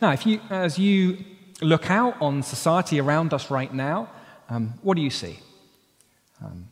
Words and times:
Now, 0.00 0.12
if 0.12 0.26
you, 0.26 0.40
as 0.50 0.78
you 0.78 1.24
look 1.62 1.90
out 1.90 2.20
on 2.20 2.42
society 2.42 3.00
around 3.00 3.32
us 3.32 3.50
right 3.50 3.72
now, 3.72 4.10
um, 4.50 4.74
what 4.82 4.96
do 4.96 5.02
you 5.02 5.10
see? 5.10 5.38
Um, 6.44 6.68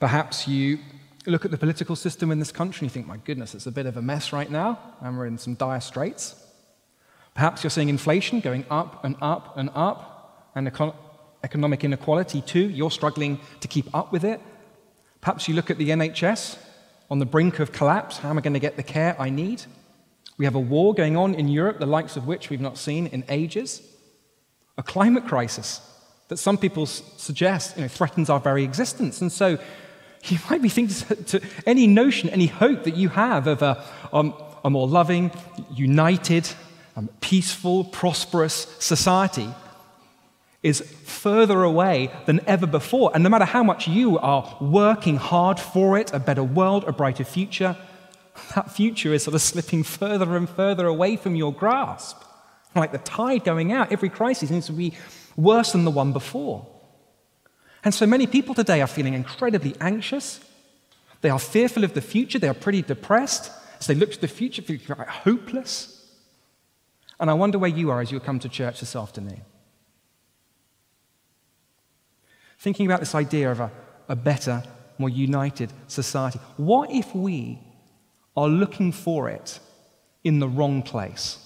perhaps 0.00 0.48
you 0.48 0.78
look 1.26 1.44
at 1.44 1.50
the 1.50 1.58
political 1.58 1.94
system 1.94 2.30
in 2.30 2.38
this 2.38 2.50
country 2.50 2.86
and 2.86 2.90
you 2.90 2.94
think, 2.94 3.06
my 3.06 3.18
goodness, 3.18 3.54
it's 3.54 3.66
a 3.66 3.72
bit 3.72 3.84
of 3.84 3.96
a 3.96 4.02
mess 4.02 4.32
right 4.32 4.50
now, 4.50 4.78
and 5.00 5.18
we're 5.18 5.26
in 5.26 5.36
some 5.36 5.54
dire 5.54 5.80
straits. 5.80 6.42
Perhaps 7.34 7.62
you're 7.62 7.70
seeing 7.70 7.90
inflation 7.90 8.40
going 8.40 8.64
up 8.70 9.04
and 9.04 9.14
up 9.20 9.56
and 9.56 9.70
up, 9.74 10.50
and 10.54 10.66
econ- 10.68 10.94
economic 11.44 11.84
inequality 11.84 12.40
too. 12.40 12.70
You're 12.70 12.90
struggling 12.90 13.38
to 13.60 13.68
keep 13.68 13.94
up 13.94 14.10
with 14.10 14.24
it. 14.24 14.40
Perhaps 15.20 15.48
you 15.48 15.54
look 15.54 15.70
at 15.70 15.78
the 15.78 15.90
NHS 15.90 16.58
on 17.10 17.18
the 17.18 17.26
brink 17.26 17.58
of 17.58 17.72
collapse. 17.72 18.18
How 18.18 18.30
am 18.30 18.38
I 18.38 18.40
going 18.40 18.54
to 18.54 18.60
get 18.60 18.76
the 18.76 18.82
care 18.82 19.14
I 19.20 19.30
need? 19.30 19.62
We 20.38 20.44
have 20.44 20.54
a 20.54 20.60
war 20.60 20.94
going 20.94 21.16
on 21.16 21.34
in 21.34 21.48
Europe, 21.48 21.80
the 21.80 21.86
likes 21.86 22.16
of 22.16 22.26
which 22.26 22.48
we've 22.48 22.60
not 22.60 22.78
seen 22.78 23.08
in 23.08 23.24
ages. 23.28 23.82
A 24.78 24.82
climate 24.82 25.26
crisis 25.26 25.80
that 26.28 26.36
some 26.36 26.56
people 26.56 26.86
suggest 26.86 27.76
you 27.76 27.82
know, 27.82 27.88
threatens 27.88 28.30
our 28.30 28.38
very 28.38 28.62
existence. 28.62 29.20
And 29.20 29.32
so 29.32 29.58
you 30.24 30.38
might 30.50 30.62
be 30.62 30.68
thinking 30.68 31.24
to, 31.24 31.40
any 31.66 31.86
notion, 31.86 32.30
any 32.30 32.46
hope 32.46 32.84
that 32.84 32.96
you 32.96 33.08
have 33.10 33.46
of 33.46 33.62
a, 33.62 33.84
um, 34.12 34.34
a 34.64 34.70
more 34.70 34.86
loving, 34.86 35.32
united, 35.74 36.48
um, 36.96 37.08
peaceful, 37.20 37.84
prosperous 37.84 38.76
society 38.78 39.48
is 40.62 40.80
further 41.04 41.62
away 41.62 42.10
than 42.26 42.40
ever 42.46 42.66
before. 42.66 43.10
And 43.14 43.22
no 43.22 43.30
matter 43.30 43.44
how 43.44 43.62
much 43.62 43.86
you 43.86 44.18
are 44.18 44.56
working 44.60 45.16
hard 45.16 45.58
for 45.60 45.96
it, 45.96 46.12
a 46.12 46.18
better 46.18 46.42
world, 46.42 46.84
a 46.86 46.92
brighter 46.92 47.24
future, 47.24 47.76
that 48.54 48.70
future 48.70 49.12
is 49.12 49.24
sort 49.24 49.34
of 49.34 49.42
slipping 49.42 49.82
further 49.82 50.36
and 50.36 50.48
further 50.48 50.86
away 50.86 51.16
from 51.16 51.34
your 51.34 51.52
grasp. 51.52 52.22
Like 52.74 52.92
the 52.92 52.98
tide 52.98 53.44
going 53.44 53.72
out, 53.72 53.92
every 53.92 54.08
crisis 54.08 54.48
seems 54.48 54.66
to 54.66 54.72
be 54.72 54.94
worse 55.36 55.72
than 55.72 55.84
the 55.84 55.90
one 55.90 56.12
before. 56.12 56.66
And 57.84 57.94
so 57.94 58.06
many 58.06 58.26
people 58.26 58.54
today 58.54 58.80
are 58.80 58.86
feeling 58.86 59.14
incredibly 59.14 59.74
anxious. 59.80 60.40
They 61.20 61.30
are 61.30 61.38
fearful 61.38 61.84
of 61.84 61.94
the 61.94 62.00
future. 62.00 62.38
They 62.38 62.48
are 62.48 62.54
pretty 62.54 62.82
depressed. 62.82 63.50
As 63.78 63.86
they 63.86 63.94
look 63.94 64.12
to 64.12 64.20
the 64.20 64.28
future, 64.28 64.62
feeling 64.62 64.84
quite 64.84 65.08
hopeless. 65.08 65.94
And 67.20 67.30
I 67.30 67.34
wonder 67.34 67.58
where 67.58 67.70
you 67.70 67.90
are 67.90 68.00
as 68.00 68.12
you 68.12 68.20
come 68.20 68.38
to 68.40 68.48
church 68.48 68.80
this 68.80 68.94
afternoon. 68.94 69.42
Thinking 72.58 72.86
about 72.86 73.00
this 73.00 73.14
idea 73.14 73.50
of 73.50 73.60
a, 73.60 73.70
a 74.08 74.16
better, 74.16 74.62
more 74.98 75.08
united 75.08 75.72
society. 75.86 76.40
What 76.56 76.90
if 76.90 77.14
we 77.14 77.60
are 78.38 78.48
looking 78.48 78.92
for 78.92 79.28
it 79.28 79.58
in 80.22 80.38
the 80.38 80.48
wrong 80.48 80.82
place? 80.82 81.38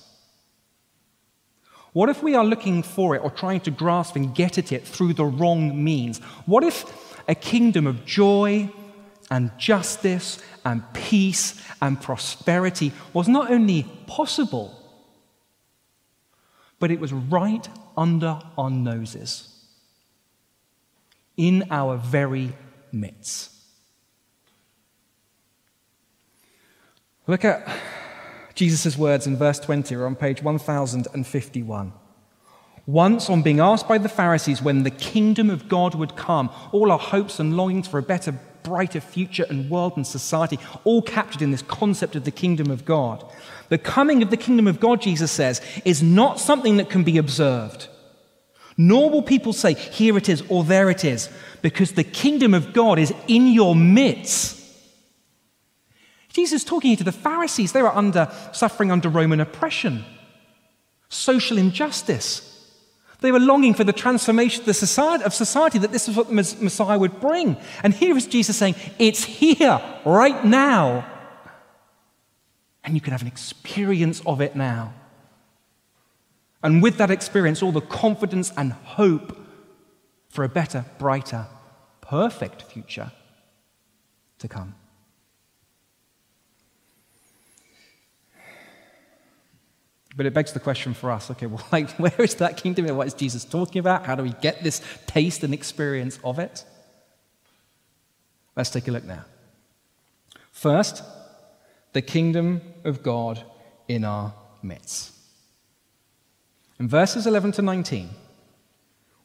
What 1.92 2.08
if 2.08 2.22
we 2.22 2.34
are 2.34 2.44
looking 2.44 2.82
for 2.82 3.14
it 3.14 3.22
or 3.22 3.30
trying 3.30 3.60
to 3.60 3.70
grasp 3.70 4.16
and 4.16 4.34
get 4.34 4.58
at 4.58 4.72
it 4.72 4.86
through 4.86 5.14
the 5.14 5.24
wrong 5.24 5.82
means? 5.82 6.18
What 6.46 6.64
if 6.64 6.84
a 7.28 7.34
kingdom 7.34 7.86
of 7.86 8.04
joy 8.04 8.70
and 9.30 9.50
justice 9.58 10.38
and 10.64 10.82
peace 10.92 11.60
and 11.80 12.00
prosperity 12.00 12.92
was 13.12 13.28
not 13.28 13.50
only 13.50 13.84
possible, 14.06 14.78
but 16.78 16.90
it 16.90 17.00
was 17.00 17.12
right 17.12 17.68
under 17.96 18.40
our 18.58 18.70
noses, 18.70 19.48
in 21.36 21.64
our 21.70 21.96
very 21.96 22.52
midst? 22.90 23.61
Look 27.26 27.44
at 27.44 27.68
Jesus' 28.54 28.96
words 28.96 29.26
in 29.26 29.36
verse 29.36 29.58
20 29.60 29.94
are 29.94 30.06
on 30.06 30.16
page 30.16 30.42
1051. 30.42 31.92
Once, 32.84 33.30
on 33.30 33.42
being 33.42 33.60
asked 33.60 33.86
by 33.86 33.96
the 33.96 34.08
Pharisees 34.08 34.60
when 34.60 34.82
the 34.82 34.90
kingdom 34.90 35.48
of 35.48 35.68
God 35.68 35.94
would 35.94 36.16
come, 36.16 36.50
all 36.72 36.90
our 36.90 36.98
hopes 36.98 37.38
and 37.38 37.56
longings 37.56 37.86
for 37.86 37.98
a 37.98 38.02
better, 38.02 38.32
brighter 38.64 39.00
future 39.00 39.46
and 39.48 39.70
world 39.70 39.92
and 39.96 40.04
society, 40.04 40.58
all 40.82 41.00
captured 41.00 41.42
in 41.42 41.52
this 41.52 41.62
concept 41.62 42.16
of 42.16 42.24
the 42.24 42.32
kingdom 42.32 42.72
of 42.72 42.84
God. 42.84 43.24
The 43.68 43.78
coming 43.78 44.20
of 44.20 44.30
the 44.30 44.36
kingdom 44.36 44.66
of 44.66 44.80
God, 44.80 45.00
Jesus 45.00 45.30
says, 45.30 45.60
is 45.84 46.02
not 46.02 46.40
something 46.40 46.76
that 46.78 46.90
can 46.90 47.04
be 47.04 47.18
observed. 47.18 47.88
Nor 48.76 49.10
will 49.10 49.22
people 49.22 49.52
say, 49.52 49.74
here 49.74 50.16
it 50.16 50.28
is 50.28 50.42
or 50.48 50.64
there 50.64 50.90
it 50.90 51.04
is, 51.04 51.28
because 51.62 51.92
the 51.92 52.02
kingdom 52.02 52.52
of 52.52 52.72
God 52.72 52.98
is 52.98 53.14
in 53.28 53.46
your 53.46 53.76
midst. 53.76 54.61
Jesus 56.32 56.62
is 56.62 56.64
talking 56.64 56.96
to 56.96 57.04
the 57.04 57.12
Pharisees. 57.12 57.72
They 57.72 57.82
were 57.82 57.94
under, 57.94 58.30
suffering 58.52 58.90
under 58.90 59.08
Roman 59.08 59.40
oppression, 59.40 60.04
social 61.08 61.58
injustice. 61.58 62.48
They 63.20 63.30
were 63.30 63.40
longing 63.40 63.74
for 63.74 63.84
the 63.84 63.92
transformation 63.92 64.68
of, 64.68 64.74
society, 64.74 65.24
of 65.24 65.34
society, 65.34 65.78
that 65.78 65.92
this 65.92 66.08
is 66.08 66.16
what 66.16 66.28
the 66.28 66.34
Messiah 66.34 66.98
would 66.98 67.20
bring. 67.20 67.56
And 67.82 67.94
here 67.94 68.16
is 68.16 68.26
Jesus 68.26 68.56
saying, 68.56 68.74
It's 68.98 69.24
here, 69.24 69.80
right 70.04 70.44
now. 70.44 71.08
And 72.82 72.94
you 72.94 73.00
can 73.00 73.12
have 73.12 73.22
an 73.22 73.28
experience 73.28 74.22
of 74.26 74.40
it 74.40 74.56
now. 74.56 74.92
And 76.64 76.82
with 76.82 76.96
that 76.96 77.10
experience, 77.10 77.62
all 77.62 77.72
the 77.72 77.80
confidence 77.80 78.52
and 78.56 78.72
hope 78.72 79.36
for 80.28 80.44
a 80.44 80.48
better, 80.48 80.84
brighter, 80.98 81.46
perfect 82.00 82.62
future 82.62 83.12
to 84.38 84.48
come. 84.48 84.74
But 90.14 90.26
it 90.26 90.34
begs 90.34 90.52
the 90.52 90.60
question 90.60 90.94
for 90.94 91.10
us 91.10 91.30
okay, 91.30 91.46
well, 91.52 91.66
like, 91.72 91.90
where 91.92 92.20
is 92.20 92.34
that 92.36 92.56
kingdom? 92.56 92.94
What 92.96 93.06
is 93.06 93.14
Jesus 93.14 93.44
talking 93.44 93.80
about? 93.80 94.06
How 94.06 94.14
do 94.14 94.22
we 94.22 94.34
get 94.40 94.62
this 94.62 94.80
taste 95.06 95.42
and 95.42 95.54
experience 95.54 96.18
of 96.24 96.38
it? 96.38 96.64
Let's 98.56 98.70
take 98.70 98.88
a 98.88 98.90
look 98.90 99.04
now. 99.04 99.24
First, 100.50 101.02
the 101.92 102.02
kingdom 102.02 102.60
of 102.84 103.02
God 103.02 103.42
in 103.88 104.04
our 104.04 104.34
midst. 104.62 105.12
In 106.78 106.88
verses 106.88 107.26
11 107.26 107.52
to 107.52 107.62
19, 107.62 108.10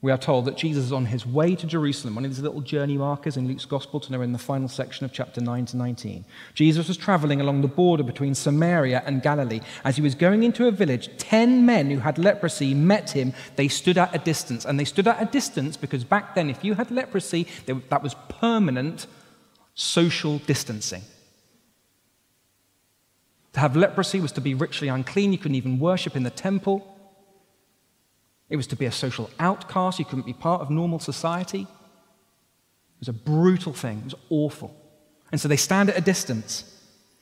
we 0.08 0.14
are 0.14 0.18
told 0.18 0.46
that 0.46 0.56
Jesus 0.56 0.86
is 0.86 0.94
on 0.94 1.08
his 1.08 1.26
way 1.26 1.54
to 1.54 1.68
Jerusalem, 1.68 2.16
one 2.16 2.24
of 2.24 2.32
these 2.32 2.40
little 2.40 2.62
journey 2.62 2.98
markers 2.98 3.36
in 3.36 3.46
Luke's 3.46 3.66
Gospel 3.66 4.00
to 4.00 4.10
know 4.14 4.22
in 4.22 4.32
the 4.32 4.38
final 4.38 4.70
section 4.70 5.04
of 5.04 5.12
chapter 5.12 5.42
9 5.42 5.66
to 5.66 5.76
19. 5.76 6.24
Jesus 6.54 6.88
was 6.88 6.96
traveling 6.96 7.42
along 7.42 7.60
the 7.60 7.68
border 7.68 8.04
between 8.04 8.34
Samaria 8.34 9.04
and 9.06 9.22
Galilee. 9.22 9.60
As 9.84 9.98
he 9.98 10.02
was 10.02 10.16
going 10.16 10.44
into 10.44 10.66
a 10.66 10.72
village, 10.72 11.10
ten 11.18 11.66
men 11.66 11.90
who 11.92 12.00
had 12.00 12.18
leprosy 12.18 12.74
met 12.74 13.10
him. 13.10 13.34
They 13.58 13.68
stood 13.68 13.98
at 13.98 14.16
a 14.16 14.20
distance. 14.20 14.64
And 14.64 14.80
they 14.80 14.86
stood 14.86 15.10
at 15.10 15.22
a 15.22 15.26
distance 15.26 15.76
because 15.76 16.06
back 16.06 16.36
then, 16.36 16.50
if 16.50 16.64
you 16.64 16.76
had 16.76 16.90
leprosy, 16.90 17.46
that 17.66 18.02
was 18.02 18.16
permanent 18.30 19.08
social 19.76 20.38
distancing. 20.38 21.02
To 23.52 23.60
have 23.60 23.76
leprosy 23.76 24.22
was 24.22 24.32
to 24.32 24.42
be 24.42 24.54
ritually 24.54 24.88
unclean. 24.88 25.34
You 25.34 25.38
couldn't 25.38 25.56
even 25.56 25.80
worship 25.80 26.16
in 26.16 26.24
the 26.24 26.30
temple. 26.30 26.97
It 28.50 28.56
was 28.56 28.68
to 28.68 28.76
be 28.76 28.86
a 28.86 28.92
social 28.92 29.30
outcast. 29.40 30.00
You 30.00 30.06
couldn't 30.06 30.26
be 30.26 30.34
part 30.34 30.62
of 30.62 30.70
normal 30.70 31.00
society. 31.00 31.62
It 31.62 33.00
was 33.00 33.10
a 33.10 33.14
brutal 33.14 33.74
thing. 33.74 34.00
It 34.00 34.04
was 34.06 34.16
awful. 34.30 34.76
And 35.32 35.40
so 35.40 35.48
they 35.48 35.58
stand 35.58 35.90
at 35.90 35.98
a 35.98 36.02
distance 36.02 36.74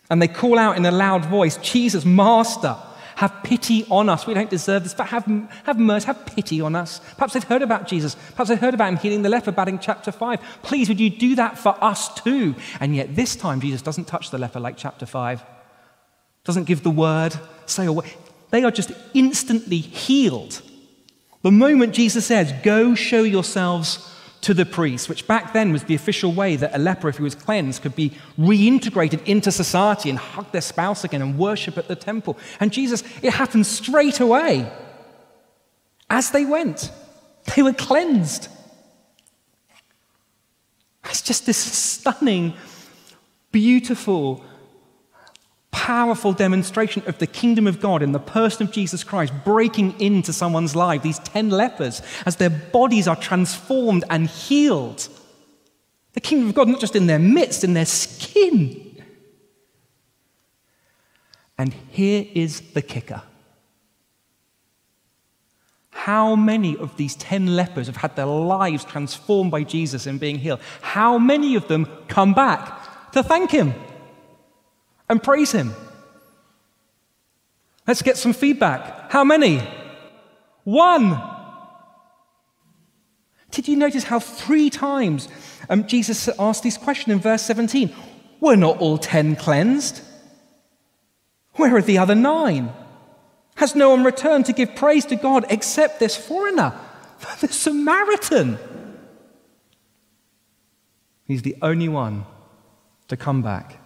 and 0.09 0.21
they 0.21 0.27
call 0.27 0.59
out 0.59 0.77
in 0.77 0.85
a 0.85 0.91
loud 0.91 1.25
voice, 1.25 1.57
Jesus, 1.57 2.05
Master, 2.05 2.77
have 3.15 3.43
pity 3.43 3.85
on 3.89 4.09
us. 4.09 4.27
We 4.27 4.33
don't 4.33 4.49
deserve 4.49 4.83
this, 4.83 4.93
but 4.93 5.07
have, 5.07 5.25
have 5.63 5.79
mercy, 5.79 6.05
have 6.07 6.25
pity 6.25 6.61
on 6.61 6.75
us. 6.75 6.99
Perhaps 7.15 7.33
they've 7.33 7.43
heard 7.43 7.61
about 7.61 7.87
Jesus. 7.87 8.15
Perhaps 8.31 8.49
they've 8.49 8.59
heard 8.59 8.73
about 8.73 8.89
him 8.89 8.97
healing 8.97 9.21
the 9.21 9.29
leper 9.29 9.51
back 9.51 9.69
in 9.69 9.79
chapter 9.79 10.11
5. 10.11 10.39
Please, 10.63 10.89
would 10.89 10.99
you 10.99 11.09
do 11.09 11.35
that 11.35 11.57
for 11.57 11.81
us 11.81 12.13
too? 12.21 12.55
And 12.79 12.95
yet 12.95 13.15
this 13.15 13.35
time, 13.35 13.61
Jesus 13.61 13.81
doesn't 13.81 14.05
touch 14.05 14.31
the 14.31 14.37
leper 14.37 14.59
like 14.59 14.75
chapter 14.77 15.05
5, 15.05 15.43
doesn't 16.43 16.65
give 16.65 16.83
the 16.83 16.91
word, 16.91 17.35
say 17.65 17.85
a 17.85 17.93
word. 17.93 18.05
They 18.51 18.63
are 18.63 18.71
just 18.71 18.91
instantly 19.13 19.77
healed 19.77 20.61
the 21.45 21.51
moment 21.51 21.93
Jesus 21.93 22.25
says, 22.25 22.51
Go 22.63 22.95
show 22.95 23.21
yourselves 23.21 24.11
to 24.41 24.55
the 24.55 24.65
priest, 24.65 25.07
which 25.07 25.27
back 25.27 25.53
then 25.53 25.71
was 25.71 25.83
the 25.83 25.93
official 25.93 26.33
way 26.33 26.55
that 26.55 26.73
a 26.73 26.79
leper, 26.79 27.07
if 27.07 27.17
he 27.17 27.23
was 27.23 27.35
cleansed, 27.35 27.83
could 27.83 27.95
be 27.95 28.17
reintegrated 28.35 29.23
into 29.27 29.51
society 29.51 30.09
and 30.09 30.17
hug 30.17 30.51
their 30.51 30.61
spouse 30.61 31.03
again 31.03 31.21
and 31.21 31.37
worship 31.37 31.77
at 31.77 31.87
the 31.87 31.95
temple. 31.95 32.35
And 32.59 32.73
Jesus, 32.73 33.03
it 33.21 33.31
happened 33.31 33.67
straight 33.67 34.19
away. 34.19 34.67
As 36.09 36.31
they 36.31 36.45
went, 36.45 36.91
they 37.55 37.61
were 37.61 37.73
cleansed. 37.73 38.47
It's 41.05 41.21
just 41.21 41.45
this 41.45 41.57
stunning, 41.57 42.55
beautiful, 43.51 44.43
powerful 45.75 46.31
demonstration 46.31 47.03
of 47.05 47.17
the 47.17 47.27
kingdom 47.27 47.67
of 47.67 47.81
God 47.81 48.01
in 48.01 48.13
the 48.13 48.19
person 48.19 48.65
of 48.65 48.71
Jesus 48.71 49.03
Christ 49.03 49.33
breaking 49.43 49.99
into 49.99 50.31
someone's 50.31 50.73
life, 50.73 51.01
these 51.01 51.19
10 51.19 51.49
lepers, 51.49 52.01
as 52.25 52.37
their 52.37 52.49
bodies 52.49 53.09
are 53.09 53.15
transformed 53.17 54.05
and 54.09 54.29
healed. 54.29 55.09
The 56.13 56.21
kingdom 56.21 56.47
of 56.47 56.55
God, 56.55 56.69
not 56.69 56.79
just 56.79 56.95
in 56.95 57.07
their 57.07 57.19
midst, 57.19 57.65
in 57.65 57.73
their 57.73 57.85
skin. 57.85 59.03
And 61.57 61.73
here 61.91 62.25
is 62.33 62.61
the 62.71 62.81
kicker 62.81 63.21
how 66.05 66.35
many 66.35 66.77
of 66.77 66.95
these 66.97 67.15
10 67.15 67.55
lepers 67.55 67.87
have 67.87 67.97
had 67.97 68.15
their 68.15 68.27
lives 68.27 68.85
transformed 68.85 69.49
by 69.49 69.63
Jesus 69.63 70.05
and 70.05 70.19
being 70.19 70.37
healed? 70.37 70.59
How 70.81 71.17
many 71.17 71.55
of 71.55 71.67
them 71.67 71.87
come 72.07 72.35
back 72.35 73.11
to 73.13 73.23
thank 73.23 73.49
him 73.49 73.73
and 75.09 75.21
praise 75.21 75.51
him? 75.51 75.73
Let's 77.87 78.01
get 78.01 78.17
some 78.17 78.33
feedback. 78.33 79.11
How 79.11 79.23
many? 79.23 79.61
One. 80.63 81.21
Did 83.51 83.67
you 83.67 83.75
notice 83.75 84.03
how 84.03 84.19
three 84.19 84.69
times 84.69 85.29
um, 85.69 85.87
Jesus 85.87 86.27
asked 86.39 86.63
this 86.63 86.77
question 86.77 87.11
in 87.11 87.19
verse 87.19 87.43
17? 87.43 87.93
Were 88.41 88.55
not 88.55 88.79
all 88.79 88.97
ten 88.97 89.35
cleansed? 89.35 90.01
Where 91.53 91.75
are 91.75 91.81
the 91.81 91.99
other 91.99 92.15
nine? 92.15 92.73
Has 93.55 93.75
no 93.75 93.91
one 93.91 94.03
returned 94.03 94.45
to 94.47 94.53
give 94.53 94.75
praise 94.75 95.05
to 95.05 95.15
God 95.15 95.45
except 95.49 95.99
this 95.99 96.17
foreigner, 96.17 96.73
the 97.39 97.47
Samaritan? 97.47 98.57
He's 101.25 101.43
the 101.43 101.55
only 101.61 101.87
one 101.87 102.25
to 103.07 103.15
come 103.15 103.41
back 103.41 103.79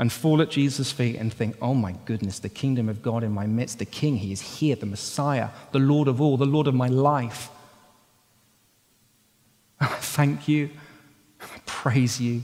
and 0.00 0.10
fall 0.10 0.40
at 0.40 0.48
Jesus' 0.48 0.90
feet 0.90 1.16
and 1.16 1.30
think, 1.30 1.54
oh 1.60 1.74
my 1.74 1.92
goodness, 2.06 2.38
the 2.38 2.48
kingdom 2.48 2.88
of 2.88 3.02
God 3.02 3.22
in 3.22 3.32
my 3.32 3.46
midst, 3.46 3.80
the 3.80 3.84
King, 3.84 4.16
he 4.16 4.32
is 4.32 4.40
here, 4.40 4.74
the 4.74 4.86
Messiah, 4.86 5.50
the 5.72 5.78
Lord 5.78 6.08
of 6.08 6.22
all, 6.22 6.38
the 6.38 6.46
Lord 6.46 6.66
of 6.66 6.74
my 6.74 6.88
life. 6.88 7.50
Thank 9.82 10.48
you. 10.48 10.70
I 11.42 11.60
Praise 11.66 12.18
you. 12.18 12.42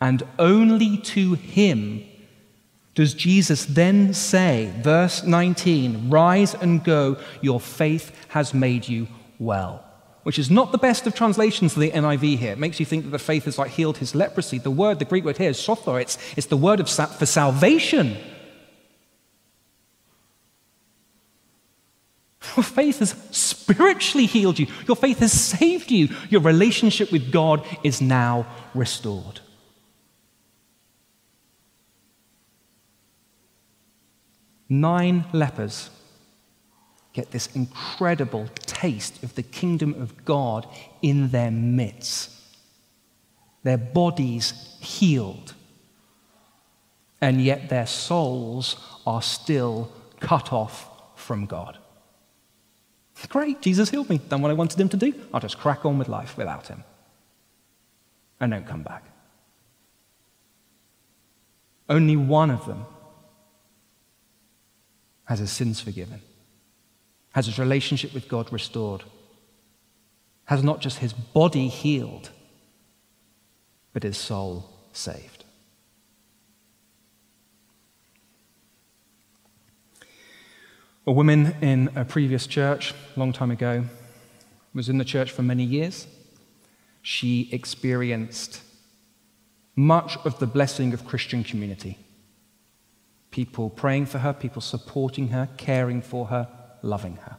And 0.00 0.24
only 0.40 0.96
to 0.98 1.34
him 1.34 2.02
does 2.96 3.14
Jesus 3.14 3.64
then 3.64 4.12
say, 4.12 4.72
verse 4.78 5.22
19, 5.22 6.10
Rise 6.10 6.52
and 6.56 6.82
go, 6.82 7.16
your 7.42 7.60
faith 7.60 8.10
has 8.30 8.52
made 8.52 8.88
you 8.88 9.06
well. 9.38 9.84
Which 10.22 10.38
is 10.38 10.50
not 10.50 10.70
the 10.70 10.78
best 10.78 11.06
of 11.06 11.14
translations 11.14 11.74
of 11.74 11.80
the 11.80 11.90
NIV 11.90 12.38
here. 12.38 12.52
It 12.52 12.58
makes 12.58 12.78
you 12.78 12.86
think 12.86 13.04
that 13.04 13.10
the 13.10 13.18
faith 13.18 13.44
has 13.46 13.58
like 13.58 13.70
healed 13.70 13.98
his 13.98 14.14
leprosy. 14.14 14.58
The 14.58 14.70
word, 14.70 14.98
the 14.98 15.06
Greek 15.06 15.24
word 15.24 15.38
here 15.38 15.50
is 15.50 15.58
sozo. 15.58 16.00
It's, 16.00 16.18
it's 16.36 16.48
the 16.48 16.56
word 16.56 16.80
of, 16.80 16.90
for 16.90 17.26
salvation. 17.26 18.16
Your 22.56 22.64
faith 22.64 22.98
has 22.98 23.14
spiritually 23.30 24.26
healed 24.26 24.58
you. 24.58 24.66
Your 24.86 24.96
faith 24.96 25.18
has 25.20 25.32
saved 25.32 25.90
you. 25.90 26.08
Your 26.28 26.40
relationship 26.40 27.12
with 27.12 27.30
God 27.30 27.64
is 27.82 28.00
now 28.00 28.46
restored. 28.74 29.40
Nine 34.68 35.24
lepers 35.32 35.90
get 37.12 37.30
this 37.30 37.48
incredible 37.54 38.48
taste 38.66 39.22
of 39.22 39.34
the 39.34 39.42
kingdom 39.42 39.94
of 40.00 40.24
God 40.24 40.66
in 41.02 41.30
their 41.30 41.50
midst. 41.50 42.30
Their 43.62 43.78
bodies 43.78 44.76
healed, 44.80 45.54
and 47.20 47.42
yet 47.42 47.68
their 47.68 47.86
souls 47.86 48.76
are 49.06 49.22
still 49.22 49.92
cut 50.20 50.52
off 50.52 50.88
from 51.16 51.46
God. 51.46 51.78
Great, 53.28 53.60
Jesus 53.60 53.90
healed 53.90 54.08
me. 54.08 54.18
Done 54.18 54.40
what 54.40 54.50
I 54.50 54.54
wanted 54.54 54.80
him 54.80 54.88
to 54.88 54.96
do. 54.96 55.12
I'll 55.32 55.40
just 55.40 55.58
crack 55.58 55.84
on 55.84 55.98
with 55.98 56.08
life 56.08 56.38
without 56.38 56.68
him. 56.68 56.84
And 58.40 58.52
don't 58.52 58.66
come 58.66 58.82
back. 58.82 59.04
Only 61.88 62.16
one 62.16 62.50
of 62.50 62.64
them 62.66 62.86
has 65.24 65.40
his 65.40 65.50
sins 65.50 65.80
forgiven, 65.80 66.22
has 67.32 67.46
his 67.46 67.58
relationship 67.58 68.12
with 68.12 68.28
God 68.28 68.52
restored, 68.52 69.04
has 70.46 70.62
not 70.62 70.80
just 70.80 70.98
his 70.98 71.12
body 71.12 71.68
healed, 71.68 72.30
but 73.92 74.02
his 74.02 74.18
soul 74.18 74.68
saved. 74.92 75.44
A 81.06 81.12
woman 81.12 81.56
in 81.60 81.90
a 81.96 82.04
previous 82.04 82.46
church, 82.46 82.94
a 83.16 83.18
long 83.18 83.32
time 83.32 83.50
ago, 83.50 83.84
was 84.74 84.88
in 84.88 84.98
the 84.98 85.04
church 85.04 85.30
for 85.30 85.42
many 85.42 85.64
years. 85.64 86.06
She 87.02 87.48
experienced 87.52 88.60
much 89.74 90.18
of 90.24 90.38
the 90.38 90.46
blessing 90.46 90.92
of 90.92 91.06
Christian 91.06 91.42
community 91.42 91.98
people 93.30 93.70
praying 93.70 94.04
for 94.06 94.18
her, 94.18 94.32
people 94.32 94.60
supporting 94.60 95.28
her, 95.28 95.48
caring 95.56 96.02
for 96.02 96.26
her, 96.26 96.48
loving 96.82 97.16
her. 97.16 97.36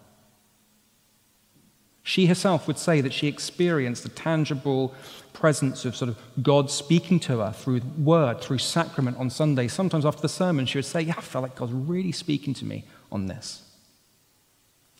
She 2.03 2.25
herself 2.25 2.67
would 2.67 2.79
say 2.79 3.01
that 3.01 3.13
she 3.13 3.27
experienced 3.27 4.03
the 4.03 4.09
tangible 4.09 4.93
presence 5.33 5.85
of 5.85 5.95
sort 5.95 6.09
of 6.09 6.17
God 6.41 6.71
speaking 6.71 7.19
to 7.21 7.37
her 7.37 7.51
through 7.51 7.81
word, 7.97 8.41
through 8.41 8.57
sacrament 8.57 9.17
on 9.17 9.29
Sunday. 9.29 9.67
Sometimes 9.67 10.05
after 10.05 10.21
the 10.21 10.29
sermon, 10.29 10.65
she 10.65 10.77
would 10.77 10.85
say, 10.85 11.01
Yeah, 11.01 11.15
I 11.17 11.21
felt 11.21 11.43
like 11.43 11.55
God's 11.55 11.73
really 11.73 12.11
speaking 12.11 12.53
to 12.55 12.65
me 12.65 12.85
on 13.11 13.27
this. 13.27 13.61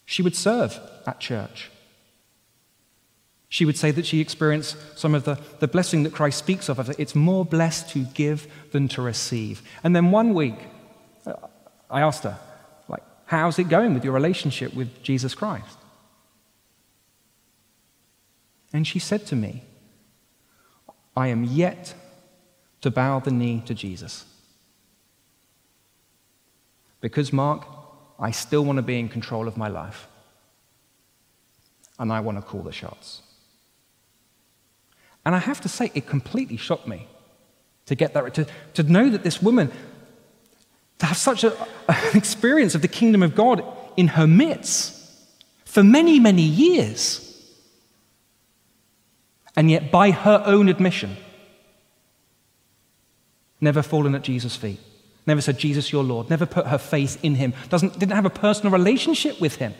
She 0.06 0.22
would 0.22 0.36
serve 0.36 0.80
at 1.08 1.20
church. 1.20 1.72
She 3.50 3.66
would 3.66 3.78
say 3.78 3.92
that 3.92 4.06
she 4.06 4.22
experienced 4.22 4.78
some 4.98 5.14
of 5.14 5.26
the, 5.26 5.38
the 5.60 5.68
blessing 5.68 6.04
that 6.04 6.14
Christ 6.14 6.38
speaks 6.38 6.70
of. 6.70 6.90
It's 6.98 7.16
more 7.16 7.44
blessed 7.44 7.90
to 7.90 8.06
give 8.14 8.48
than 8.72 8.88
to 8.90 9.02
receive. 9.02 9.62
And 9.84 9.94
then 9.94 10.12
one 10.12 10.34
week, 10.34 10.56
I 11.90 12.00
asked 12.00 12.24
her, 12.24 12.38
how's 13.32 13.58
it 13.58 13.70
going 13.70 13.94
with 13.94 14.04
your 14.04 14.14
relationship 14.14 14.74
with 14.74 15.02
Jesus 15.04 15.34
Christ? 15.34 15.78
And 18.74 18.86
she 18.86 19.00
said 19.00 19.26
to 19.28 19.38
me, 19.38 19.64
I 21.16 21.28
am 21.28 21.46
yet 21.46 21.94
to 22.82 22.92
bow 22.92 23.20
the 23.20 23.32
knee 23.32 23.64
to 23.68 23.74
Jesus. 23.74 24.26
Because, 27.00 27.32
Mark, 27.32 27.66
I 28.20 28.32
still 28.32 28.66
want 28.66 28.78
to 28.78 28.84
be 28.84 29.00
in 29.00 29.08
control 29.08 29.48
of 29.48 29.56
my 29.56 29.70
life. 29.70 30.08
And 31.98 32.12
I 32.12 32.20
want 32.20 32.38
to 32.38 32.42
call 32.42 32.64
the 32.64 32.74
shots. 32.74 33.22
And 35.26 35.34
I 35.34 35.38
have 35.40 35.62
to 35.62 35.70
say, 35.70 35.90
it 35.94 36.06
completely 36.06 36.58
shocked 36.58 36.88
me 36.88 37.08
to 37.86 37.96
get 37.96 38.14
that, 38.14 38.34
to, 38.34 38.46
to 38.74 38.84
know 38.84 39.10
that 39.10 39.24
this 39.24 39.42
woman 39.42 39.72
to 41.02 41.08
have 41.08 41.18
such 41.18 41.44
a, 41.44 41.52
an 41.90 42.16
experience 42.16 42.76
of 42.76 42.84
the 42.84 42.88
kingdom 42.88 43.24
of 43.24 43.36
God 43.36 43.64
in 43.98 44.10
her 44.10 44.28
midst 44.28 44.98
for 45.66 45.84
many, 45.84 46.20
many 46.20 46.44
years. 46.44 47.28
And 49.56 49.70
yet, 49.70 49.92
by 49.92 50.12
her 50.12 50.44
own 50.46 50.70
admission, 50.70 51.18
never 53.60 53.82
fallen 53.82 54.14
at 54.14 54.22
Jesus' 54.22 54.56
feet, 54.56 54.80
never 55.26 55.42
said, 55.42 55.58
Jesus, 55.58 55.92
your 55.92 56.04
Lord, 56.04 56.30
never 56.30 56.46
put 56.46 56.68
her 56.68 56.78
faith 56.78 57.18
in 57.24 57.34
him, 57.36 57.54
doesn't, 57.70 57.98
didn't 57.98 58.16
have 58.16 58.26
a 58.26 58.30
personal 58.30 58.72
relationship 58.72 59.42
with 59.42 59.56
him. 59.56 59.74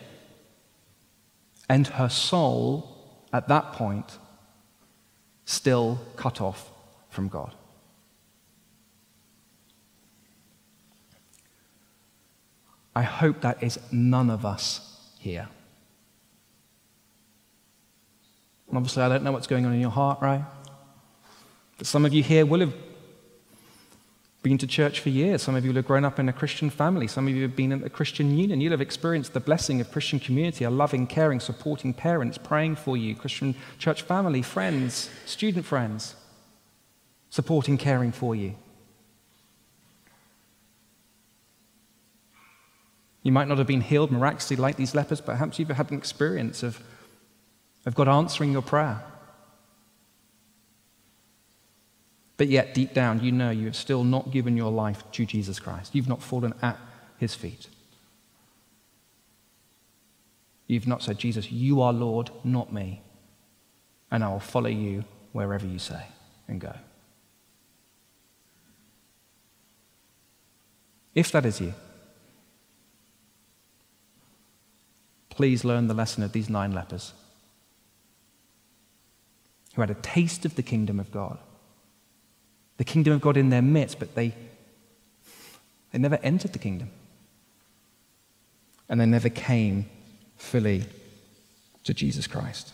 And 1.70 1.86
her 1.88 2.10
soul, 2.10 2.98
at 3.32 3.48
that 3.48 3.74
point, 3.74 4.18
still 5.46 6.00
cut 6.16 6.42
off 6.42 6.72
from 7.10 7.28
God. 7.28 7.54
I 12.96 13.04
hope 13.04 13.42
that 13.42 13.64
is 13.64 13.80
none 13.92 14.30
of 14.30 14.46
us 14.46 15.00
here. 15.20 15.48
And 18.68 18.78
obviously, 18.78 19.04
I 19.04 19.10
don't 19.10 19.24
know 19.24 19.32
what's 19.32 19.48
going 19.48 19.66
on 19.66 19.74
in 19.74 19.82
your 19.82 19.92
heart, 19.92 20.22
right? 20.22 20.44
But 21.78 21.88
some 21.88 22.06
of 22.06 22.14
you 22.14 22.24
here 22.24 22.46
will 22.46 22.62
have 22.62 22.74
been 24.44 24.58
to 24.58 24.68
church 24.68 25.00
for 25.00 25.10
years. 25.10 25.44
Some 25.44 25.56
of 25.56 25.64
you 25.64 25.72
will 25.72 25.76
have 25.76 25.86
grown 25.86 26.04
up 26.04 26.20
in 26.20 26.28
a 26.28 26.34
Christian 26.34 26.70
family. 26.70 27.08
Some 27.08 27.28
of 27.28 27.36
you 27.36 27.44
have 27.44 27.56
been 27.56 27.72
in 27.72 27.84
a 27.84 27.90
Christian 27.90 28.38
union. 28.38 28.60
You'll 28.60 28.72
have 28.72 28.82
experienced 28.82 29.34
the 29.34 29.40
blessing 29.40 29.82
of 29.82 29.92
Christian 29.92 30.20
community, 30.20 30.64
a 30.64 30.70
loving, 30.70 31.06
caring, 31.06 31.40
supporting 31.40 31.94
parents 31.94 32.38
praying 32.38 32.76
for 32.78 32.98
you, 32.98 33.16
Christian 33.16 33.56
church 33.78 34.02
family, 34.02 34.42
friends, 34.42 35.10
student 35.26 35.66
friends, 35.66 36.16
supporting, 37.30 37.78
caring 37.78 38.12
for 38.12 38.36
you. 38.36 38.56
You 43.24 43.32
might 43.32 43.48
not 43.48 43.58
have 43.58 43.68
been 43.68 43.82
healed 43.82 44.12
miraculously 44.12 44.56
like 44.56 44.78
these 44.78 44.96
lepers, 44.96 45.22
but 45.22 45.34
perhaps 45.34 45.60
you've 45.60 45.70
had 45.70 45.92
an 45.92 45.98
experience 45.98 46.64
of, 46.64 46.82
of 47.86 47.94
God 47.94 48.08
answering 48.08 48.52
your 48.52 48.64
prayer. 48.64 49.04
But 52.38 52.48
yet, 52.48 52.74
deep 52.74 52.94
down, 52.94 53.24
you 53.24 53.32
know 53.32 53.52
you 53.52 53.66
have 53.66 53.76
still 53.76 54.04
not 54.04 54.32
given 54.32 54.58
your 54.58 54.72
life 54.72 55.04
to 55.12 55.26
Jesus 55.26 55.60
Christ. 55.60 55.94
You've 55.94 56.10
not 56.10 56.24
fallen 56.24 56.56
at 56.64 56.80
his 57.20 57.36
feet. 57.36 57.68
You've 60.66 60.88
not 60.88 61.04
said, 61.04 61.20
Jesus, 61.20 61.52
you 61.52 61.82
are 61.82 61.94
Lord, 61.94 62.32
not 62.44 62.74
me, 62.74 63.02
and 64.10 64.24
I 64.24 64.30
will 64.30 64.40
follow 64.40 64.70
you 64.70 65.04
wherever 65.34 65.68
you 65.68 65.78
say 65.78 66.04
and 66.48 66.60
go. 66.60 66.74
If 71.14 71.32
that 71.34 71.46
is 71.46 71.60
you, 71.62 71.74
Please 75.32 75.66
learn 75.66 75.88
the 75.88 75.94
lesson 75.94 76.24
of 76.24 76.34
these 76.34 76.50
nine 76.50 76.74
lepers 76.74 77.14
who 79.74 79.82
had 79.82 79.90
a 79.90 79.96
taste 79.96 80.46
of 80.46 80.56
the 80.56 80.62
kingdom 80.62 81.00
of 81.00 81.12
God. 81.12 81.40
The 82.78 82.84
kingdom 82.84 83.14
of 83.14 83.22
God 83.22 83.38
in 83.38 83.50
their 83.50 83.62
midst, 83.62 83.98
but 83.98 84.14
they, 84.16 84.36
they 85.92 86.00
never 86.00 86.20
entered 86.22 86.54
the 86.54 86.60
kingdom. 86.60 86.92
And 88.90 89.00
they 89.00 89.06
never 89.06 89.30
came 89.30 89.90
fully 90.36 90.84
to 91.86 91.94
Jesus 91.94 92.28
Christ. 92.28 92.74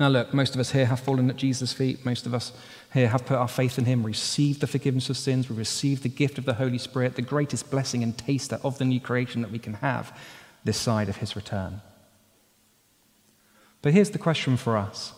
Now, 0.00 0.08
look, 0.08 0.32
most 0.32 0.54
of 0.54 0.60
us 0.60 0.70
here 0.70 0.86
have 0.86 1.00
fallen 1.00 1.28
at 1.28 1.36
Jesus' 1.36 1.72
feet. 1.72 2.06
Most 2.06 2.24
of 2.24 2.32
us 2.32 2.52
here 2.92 3.08
have 3.08 3.26
put 3.26 3.36
our 3.36 3.48
faith 3.48 3.78
in 3.78 3.84
Him, 3.84 4.04
received 4.04 4.60
the 4.60 4.66
forgiveness 4.66 5.10
of 5.10 5.16
sins, 5.16 5.48
we 5.48 5.56
received 5.56 6.02
the 6.02 6.08
gift 6.08 6.38
of 6.38 6.44
the 6.44 6.54
Holy 6.54 6.78
Spirit, 6.78 7.16
the 7.16 7.22
greatest 7.22 7.70
blessing 7.70 8.02
and 8.02 8.16
taster 8.16 8.58
of 8.64 8.78
the 8.78 8.84
new 8.84 9.00
creation 9.00 9.42
that 9.42 9.50
we 9.50 9.58
can 9.58 9.74
have 9.74 10.18
this 10.64 10.78
side 10.78 11.08
of 11.08 11.16
His 11.16 11.36
return. 11.36 11.82
But 13.82 13.92
here's 13.92 14.10
the 14.10 14.18
question 14.18 14.56
for 14.56 14.76
us 14.76 15.12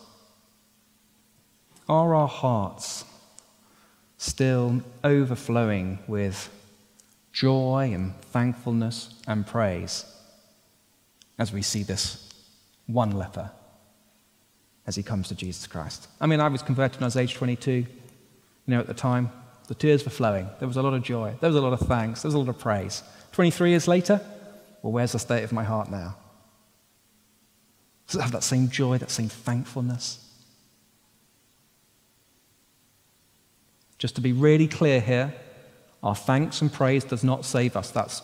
Are 1.88 2.14
our 2.14 2.28
hearts 2.28 3.04
still 4.18 4.82
overflowing 5.02 6.00
with 6.06 6.50
joy 7.32 7.90
and 7.94 8.14
thankfulness 8.16 9.14
and 9.26 9.46
praise 9.46 10.04
as 11.38 11.52
we 11.52 11.62
see 11.62 11.82
this 11.82 12.28
one 12.86 13.12
leper 13.12 13.50
as 14.90 14.97
he 14.97 15.04
comes 15.04 15.28
to 15.28 15.37
Jesus 15.37 15.68
Christ? 15.68 16.09
I 16.20 16.26
mean, 16.26 16.40
I 16.40 16.49
was 16.49 16.62
converted 16.62 16.97
when 16.97 17.04
I 17.04 17.06
was 17.06 17.16
age 17.16 17.35
22. 17.35 17.70
You 17.70 17.87
know, 18.66 18.80
at 18.80 18.88
the 18.88 18.94
time, 18.94 19.30
the 19.68 19.75
tears 19.76 20.04
were 20.04 20.11
flowing. 20.11 20.49
There 20.59 20.66
was 20.66 20.76
a 20.76 20.82
lot 20.82 20.94
of 20.94 21.04
joy. 21.04 21.37
There 21.40 21.49
was 21.49 21.56
a 21.56 21.61
lot 21.61 21.73
of 21.73 21.87
thanks. 21.87 22.23
There 22.23 22.28
was 22.28 22.35
a 22.35 22.38
lot 22.40 22.49
of 22.49 22.59
praise. 22.59 23.04
23 23.30 23.70
years 23.70 23.87
later, 23.87 24.20
well, 24.82 24.92
where's 24.92 25.12
the 25.12 25.20
state 25.20 25.44
of 25.44 25.52
my 25.52 25.62
heart 25.62 25.92
now? 25.92 26.16
Does 28.09 28.16
it 28.16 28.23
have 28.23 28.32
that 28.32 28.42
same 28.42 28.68
joy, 28.68 28.99
that 28.99 29.12
same 29.12 29.28
thankfulness? 29.28 30.26
Just 33.97 34.16
to 34.16 34.20
be 34.20 34.32
really 34.32 34.66
clear 34.66 34.99
here, 34.99 35.32
our 36.02 36.16
thanks 36.16 36.62
and 36.62 36.73
praise 36.73 37.04
does 37.04 37.23
not 37.23 37.44
save 37.44 37.76
us. 37.76 37.92
That's 37.92 38.23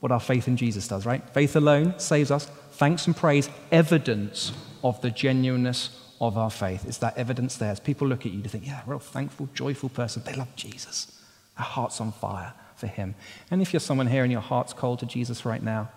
what 0.00 0.12
our 0.12 0.20
faith 0.20 0.46
in 0.46 0.58
Jesus 0.58 0.86
does, 0.88 1.06
right? 1.06 1.26
Faith 1.30 1.56
alone 1.56 1.98
saves 1.98 2.30
us. 2.30 2.44
Thanks 2.72 3.06
and 3.06 3.16
praise, 3.16 3.48
evidence 3.72 4.52
of 4.82 5.00
the 5.00 5.10
genuineness 5.10 5.90
of 6.20 6.36
our 6.36 6.50
faith. 6.50 6.84
It's 6.86 6.98
that 6.98 7.16
evidence 7.16 7.56
there. 7.56 7.70
As 7.70 7.80
people 7.80 8.06
look 8.06 8.26
at 8.26 8.32
you 8.32 8.42
to 8.42 8.48
think, 8.48 8.66
yeah, 8.66 8.82
real 8.86 8.98
thankful, 8.98 9.48
joyful 9.54 9.88
person. 9.88 10.22
They 10.24 10.34
love 10.34 10.54
Jesus. 10.56 11.18
Their 11.56 11.64
heart's 11.64 12.00
on 12.00 12.12
fire 12.12 12.52
for 12.76 12.86
him. 12.86 13.14
And 13.50 13.62
if 13.62 13.72
you're 13.72 13.80
someone 13.80 14.06
here 14.06 14.22
and 14.22 14.32
your 14.32 14.40
heart's 14.40 14.72
cold 14.72 14.98
to 15.00 15.06
Jesus 15.06 15.44
right 15.44 15.62
now, 15.62 15.90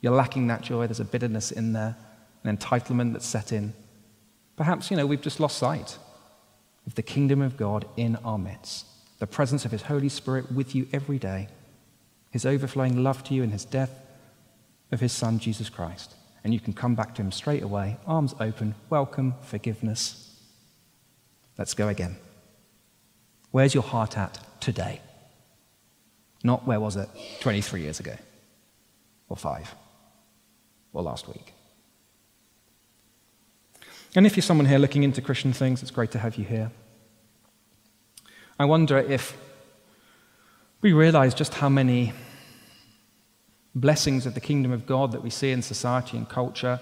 you're 0.00 0.14
lacking 0.14 0.46
that 0.48 0.62
joy, 0.62 0.86
there's 0.86 1.00
a 1.00 1.04
bitterness 1.04 1.50
in 1.50 1.72
there, 1.72 1.96
an 2.44 2.56
entitlement 2.56 3.12
that's 3.12 3.26
set 3.26 3.52
in. 3.52 3.72
Perhaps, 4.56 4.90
you 4.90 4.96
know, 4.96 5.06
we've 5.06 5.20
just 5.20 5.40
lost 5.40 5.58
sight 5.58 5.98
of 6.86 6.94
the 6.94 7.02
kingdom 7.02 7.42
of 7.42 7.56
God 7.56 7.86
in 7.96 8.16
our 8.16 8.38
midst, 8.38 8.86
the 9.18 9.26
presence 9.26 9.64
of 9.64 9.72
His 9.72 9.82
Holy 9.82 10.08
Spirit 10.08 10.52
with 10.52 10.74
you 10.74 10.86
every 10.92 11.18
day, 11.18 11.48
His 12.30 12.46
overflowing 12.46 13.02
love 13.02 13.24
to 13.24 13.34
you 13.34 13.42
and 13.42 13.52
His 13.52 13.64
death 13.64 13.90
of 14.92 15.00
His 15.00 15.12
Son, 15.12 15.38
Jesus 15.38 15.68
Christ. 15.68 16.14
And 16.46 16.54
you 16.54 16.60
can 16.60 16.74
come 16.74 16.94
back 16.94 17.12
to 17.16 17.22
Him 17.22 17.32
straight 17.32 17.64
away, 17.64 17.96
arms 18.06 18.32
open, 18.38 18.76
welcome, 18.88 19.34
forgiveness. 19.42 20.32
Let's 21.58 21.74
go 21.74 21.88
again. 21.88 22.18
Where's 23.50 23.74
your 23.74 23.82
heart 23.82 24.16
at 24.16 24.38
today? 24.60 25.00
Not 26.44 26.64
where 26.64 26.78
was 26.78 26.94
it 26.94 27.08
23 27.40 27.80
years 27.80 27.98
ago, 27.98 28.14
or 29.28 29.36
five, 29.36 29.74
or 30.92 31.02
last 31.02 31.26
week. 31.26 31.52
And 34.14 34.24
if 34.24 34.36
you're 34.36 34.42
someone 34.42 34.66
here 34.66 34.78
looking 34.78 35.02
into 35.02 35.20
Christian 35.20 35.52
things, 35.52 35.82
it's 35.82 35.90
great 35.90 36.12
to 36.12 36.20
have 36.20 36.36
you 36.36 36.44
here. 36.44 36.70
I 38.56 38.66
wonder 38.66 38.98
if 38.98 39.36
we 40.80 40.92
realize 40.92 41.34
just 41.34 41.54
how 41.54 41.68
many 41.68 42.12
blessings 43.76 44.24
of 44.24 44.34
the 44.34 44.40
kingdom 44.40 44.72
of 44.72 44.86
God 44.86 45.12
that 45.12 45.22
we 45.22 45.30
see 45.30 45.52
in 45.52 45.62
society 45.62 46.16
and 46.16 46.28
culture, 46.28 46.80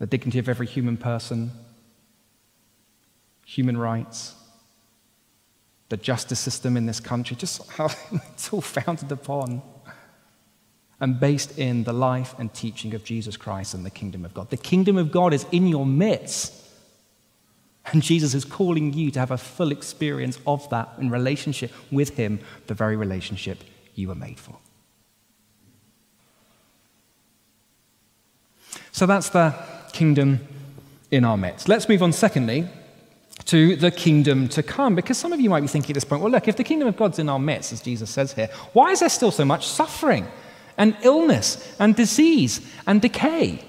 the 0.00 0.06
dignity 0.06 0.40
of 0.40 0.48
every 0.48 0.66
human 0.66 0.96
person, 0.96 1.52
human 3.46 3.76
rights, 3.76 4.34
the 5.90 5.96
justice 5.96 6.40
system 6.40 6.76
in 6.76 6.86
this 6.86 6.98
country, 6.98 7.36
just 7.36 7.66
how 7.70 7.88
it's 8.12 8.52
all 8.52 8.60
founded 8.60 9.10
upon 9.12 9.62
and 11.00 11.20
based 11.20 11.58
in 11.58 11.84
the 11.84 11.92
life 11.92 12.34
and 12.38 12.52
teaching 12.52 12.94
of 12.94 13.04
Jesus 13.04 13.36
Christ 13.36 13.74
and 13.74 13.86
the 13.86 13.90
kingdom 13.90 14.24
of 14.24 14.34
God. 14.34 14.50
The 14.50 14.56
kingdom 14.56 14.96
of 14.96 15.12
God 15.12 15.32
is 15.32 15.46
in 15.52 15.68
your 15.68 15.86
midst. 15.86 16.60
And 17.92 18.02
Jesus 18.02 18.34
is 18.34 18.44
calling 18.44 18.94
you 18.94 19.10
to 19.10 19.20
have 19.20 19.30
a 19.30 19.36
full 19.36 19.70
experience 19.70 20.38
of 20.46 20.68
that 20.70 20.88
in 20.98 21.10
relationship 21.10 21.70
with 21.92 22.16
Him, 22.16 22.40
the 22.66 22.74
very 22.74 22.96
relationship 22.96 23.58
you 23.94 24.08
were 24.08 24.14
made 24.14 24.40
for. 24.40 24.56
So 28.92 29.06
that's 29.06 29.28
the 29.30 29.54
kingdom 29.92 30.40
in 31.10 31.24
our 31.24 31.36
midst. 31.36 31.68
Let's 31.68 31.88
move 31.88 32.02
on, 32.02 32.12
secondly, 32.12 32.68
to 33.46 33.76
the 33.76 33.90
kingdom 33.90 34.48
to 34.48 34.62
come. 34.62 34.94
Because 34.94 35.18
some 35.18 35.32
of 35.32 35.40
you 35.40 35.50
might 35.50 35.60
be 35.60 35.68
thinking 35.68 35.90
at 35.92 35.94
this 35.94 36.04
point, 36.04 36.22
well, 36.22 36.32
look, 36.32 36.48
if 36.48 36.56
the 36.56 36.64
kingdom 36.64 36.88
of 36.88 36.96
God's 36.96 37.18
in 37.18 37.28
our 37.28 37.38
midst, 37.38 37.72
as 37.72 37.80
Jesus 37.80 38.10
says 38.10 38.32
here, 38.32 38.48
why 38.72 38.90
is 38.90 39.00
there 39.00 39.08
still 39.08 39.30
so 39.30 39.44
much 39.44 39.66
suffering? 39.66 40.26
and 40.76 40.96
illness 41.02 41.74
and 41.78 41.94
disease 41.94 42.60
and 42.86 43.00
decay. 43.00 43.64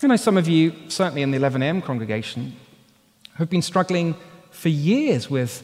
You 0.00 0.08
know, 0.08 0.16
some 0.16 0.36
of 0.36 0.46
you, 0.46 0.74
certainly 0.88 1.22
in 1.22 1.30
the 1.30 1.38
11am 1.38 1.82
congregation, 1.82 2.56
have 3.36 3.48
been 3.48 3.62
struggling 3.62 4.14
for 4.50 4.68
years 4.68 5.30
with 5.30 5.62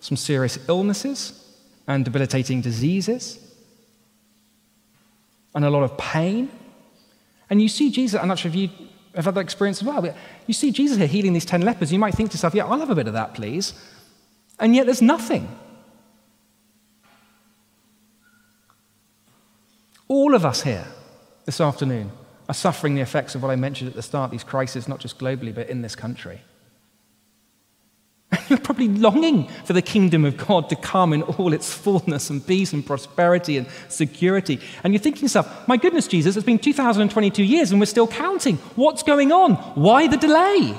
some 0.00 0.16
serious 0.16 0.58
illnesses 0.68 1.44
and 1.86 2.04
debilitating 2.04 2.60
diseases 2.60 3.38
and 5.58 5.64
a 5.64 5.70
lot 5.70 5.82
of 5.82 5.98
pain. 5.98 6.48
And 7.50 7.60
you 7.60 7.68
see 7.68 7.90
Jesus, 7.90 8.20
I'm 8.20 8.28
not 8.28 8.38
sure 8.38 8.48
if 8.48 8.54
you 8.54 8.70
have 9.16 9.24
had 9.24 9.34
that 9.34 9.40
experience 9.40 9.82
as 9.82 9.88
well, 9.88 10.00
but 10.00 10.16
you 10.46 10.54
see 10.54 10.70
Jesus 10.70 10.96
here 10.98 11.08
healing 11.08 11.32
these 11.32 11.44
10 11.44 11.62
lepers. 11.62 11.92
You 11.92 11.98
might 11.98 12.14
think 12.14 12.30
to 12.30 12.34
yourself, 12.34 12.54
yeah, 12.54 12.64
I'll 12.64 12.78
have 12.78 12.90
a 12.90 12.94
bit 12.94 13.08
of 13.08 13.14
that, 13.14 13.34
please. 13.34 13.74
And 14.60 14.76
yet 14.76 14.86
there's 14.86 15.02
nothing. 15.02 15.48
All 20.06 20.36
of 20.36 20.46
us 20.46 20.62
here 20.62 20.86
this 21.44 21.60
afternoon 21.60 22.12
are 22.48 22.54
suffering 22.54 22.94
the 22.94 23.00
effects 23.00 23.34
of 23.34 23.42
what 23.42 23.50
I 23.50 23.56
mentioned 23.56 23.90
at 23.90 23.96
the 23.96 24.02
start 24.02 24.30
these 24.30 24.44
crises, 24.44 24.86
not 24.86 25.00
just 25.00 25.18
globally, 25.18 25.52
but 25.52 25.68
in 25.68 25.82
this 25.82 25.96
country. 25.96 26.40
You're 28.48 28.58
probably 28.58 28.88
longing 28.88 29.48
for 29.64 29.72
the 29.72 29.82
kingdom 29.82 30.24
of 30.24 30.36
God 30.36 30.68
to 30.70 30.76
come 30.76 31.12
in 31.12 31.22
all 31.22 31.52
its 31.52 31.72
fullness 31.72 32.30
and 32.30 32.46
peace 32.46 32.72
and 32.72 32.84
prosperity 32.84 33.56
and 33.56 33.66
security. 33.88 34.60
And 34.84 34.92
you're 34.92 35.00
thinking 35.00 35.20
to 35.20 35.24
yourself, 35.24 35.68
my 35.68 35.76
goodness, 35.76 36.06
Jesus, 36.06 36.36
it's 36.36 36.46
been 36.46 36.58
2022 36.58 37.42
years 37.42 37.70
and 37.70 37.80
we're 37.80 37.86
still 37.86 38.06
counting. 38.06 38.56
What's 38.76 39.02
going 39.02 39.32
on? 39.32 39.54
Why 39.74 40.06
the 40.06 40.16
delay? 40.16 40.76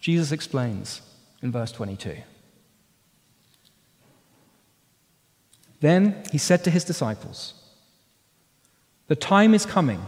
Jesus 0.00 0.32
explains 0.32 1.02
in 1.42 1.52
verse 1.52 1.72
22. 1.72 2.16
Then 5.80 6.22
he 6.32 6.38
said 6.38 6.64
to 6.64 6.70
his 6.70 6.84
disciples, 6.84 7.54
The 9.06 9.16
time 9.16 9.54
is 9.54 9.64
coming 9.66 10.04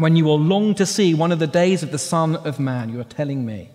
when 0.00 0.16
you 0.16 0.24
will 0.24 0.38
long 0.38 0.74
to 0.74 0.86
see 0.86 1.14
one 1.14 1.32
of 1.32 1.38
the 1.38 1.46
days 1.46 1.82
of 1.82 1.92
the 1.92 1.98
Son 1.98 2.36
of 2.36 2.58
Man. 2.58 2.88
You 2.88 3.00
are 3.00 3.04
telling 3.04 3.44
me. 3.44 3.70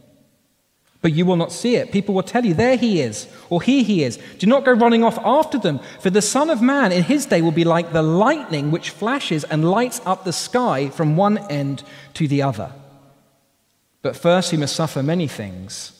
But 1.01 1.13
you 1.13 1.25
will 1.25 1.35
not 1.35 1.51
see 1.51 1.75
it. 1.75 1.91
People 1.91 2.15
will 2.15 2.23
tell 2.23 2.43
you, 2.43 2.55
There 2.55 2.77
he 2.77 2.99
is, 2.99 3.27
or 3.49 3.61
Here 3.61 3.83
he 3.83 4.03
is. 4.03 4.17
Do 4.39 4.47
not 4.47 4.65
go 4.65 4.71
running 4.71 5.03
off 5.03 5.19
after 5.23 5.59
them, 5.59 5.79
for 5.99 6.09
the 6.09 6.21
Son 6.21 6.49
of 6.49 6.61
Man 6.61 6.91
in 6.91 7.03
his 7.03 7.27
day 7.27 7.41
will 7.41 7.51
be 7.51 7.63
like 7.63 7.93
the 7.93 8.01
lightning 8.01 8.71
which 8.71 8.89
flashes 8.89 9.43
and 9.43 9.69
lights 9.69 10.01
up 10.05 10.23
the 10.23 10.33
sky 10.33 10.89
from 10.89 11.15
one 11.15 11.37
end 11.51 11.83
to 12.15 12.27
the 12.27 12.41
other. 12.41 12.71
But 14.01 14.15
first 14.15 14.51
he 14.51 14.57
must 14.57 14.75
suffer 14.75 15.03
many 15.03 15.27
things 15.27 15.91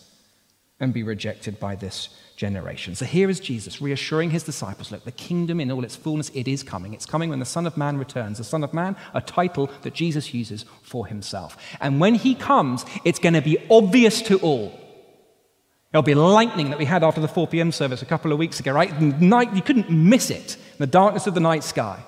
and 0.79 0.93
be 0.93 1.03
rejected 1.03 1.59
by 1.59 1.75
this 1.75 2.09
generation. 2.35 2.95
So 2.95 3.05
here 3.05 3.29
is 3.29 3.39
Jesus 3.39 3.81
reassuring 3.81 4.31
his 4.31 4.43
disciples 4.43 4.91
look, 4.91 5.05
the 5.05 5.11
kingdom 5.11 5.59
in 5.59 5.71
all 5.71 5.83
its 5.83 5.95
fullness, 5.95 6.29
it 6.33 6.47
is 6.47 6.63
coming. 6.63 6.93
It's 6.93 7.05
coming 7.05 7.29
when 7.29 7.39
the 7.39 7.45
Son 7.45 7.65
of 7.65 7.77
Man 7.77 7.97
returns. 7.97 8.37
The 8.37 8.43
Son 8.43 8.63
of 8.63 8.73
Man, 8.73 8.95
a 9.13 9.21
title 9.21 9.69
that 9.83 9.93
Jesus 9.93 10.33
uses 10.33 10.65
for 10.81 11.07
himself. 11.07 11.57
And 11.79 11.99
when 11.99 12.15
he 12.15 12.35
comes, 12.35 12.85
it's 13.03 13.19
going 13.19 13.33
to 13.33 13.41
be 13.41 13.57
obvious 13.69 14.21
to 14.23 14.37
all. 14.39 14.77
There'll 15.91 16.03
be 16.03 16.15
lightning 16.15 16.71
that 16.71 16.79
we 16.79 16.85
had 16.85 17.03
after 17.03 17.21
the 17.21 17.27
4 17.27 17.47
p.m. 17.47 17.71
service 17.71 18.01
a 18.01 18.05
couple 18.05 18.33
of 18.33 18.37
weeks 18.37 18.59
ago, 18.59 18.73
right? 18.73 18.99
Night, 19.01 19.55
you 19.55 19.61
couldn't 19.61 19.89
miss 19.89 20.29
it 20.29 20.55
in 20.55 20.79
the 20.79 20.87
darkness 20.87 21.27
of 21.27 21.35
the 21.35 21.39
night 21.39 21.63
sky. 21.63 22.03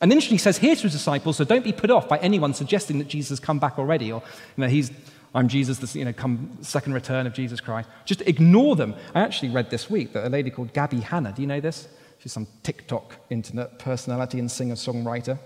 And 0.00 0.12
then 0.12 0.20
he 0.20 0.38
says 0.38 0.58
here 0.58 0.76
to 0.76 0.82
his 0.82 0.92
disciples, 0.92 1.38
so 1.38 1.44
don't 1.44 1.64
be 1.64 1.72
put 1.72 1.90
off 1.90 2.08
by 2.08 2.18
anyone 2.18 2.54
suggesting 2.54 2.98
that 2.98 3.08
Jesus 3.08 3.30
has 3.30 3.40
come 3.40 3.58
back 3.58 3.80
already 3.80 4.12
or 4.12 4.22
you 4.56 4.62
know, 4.62 4.68
he's 4.68 4.92
I'm 5.34 5.48
Jesus, 5.48 5.78
the 5.78 5.98
you 5.98 6.04
know, 6.04 6.12
come 6.12 6.58
second 6.62 6.94
return 6.94 7.26
of 7.26 7.34
Jesus 7.34 7.60
Christ. 7.60 7.88
Just 8.04 8.22
ignore 8.22 8.76
them. 8.76 8.94
I 9.14 9.20
actually 9.20 9.50
read 9.50 9.70
this 9.70 9.90
week 9.90 10.12
that 10.14 10.26
a 10.26 10.30
lady 10.30 10.50
called 10.50 10.72
Gabby 10.72 11.00
Hanna, 11.00 11.32
do 11.32 11.42
you 11.42 11.48
know 11.48 11.60
this? 11.60 11.88
She's 12.18 12.32
some 12.32 12.46
TikTok 12.62 13.14
internet 13.30 13.78
personality 13.78 14.38
and 14.38 14.50
singer 14.50 14.74
songwriter. 14.74 15.38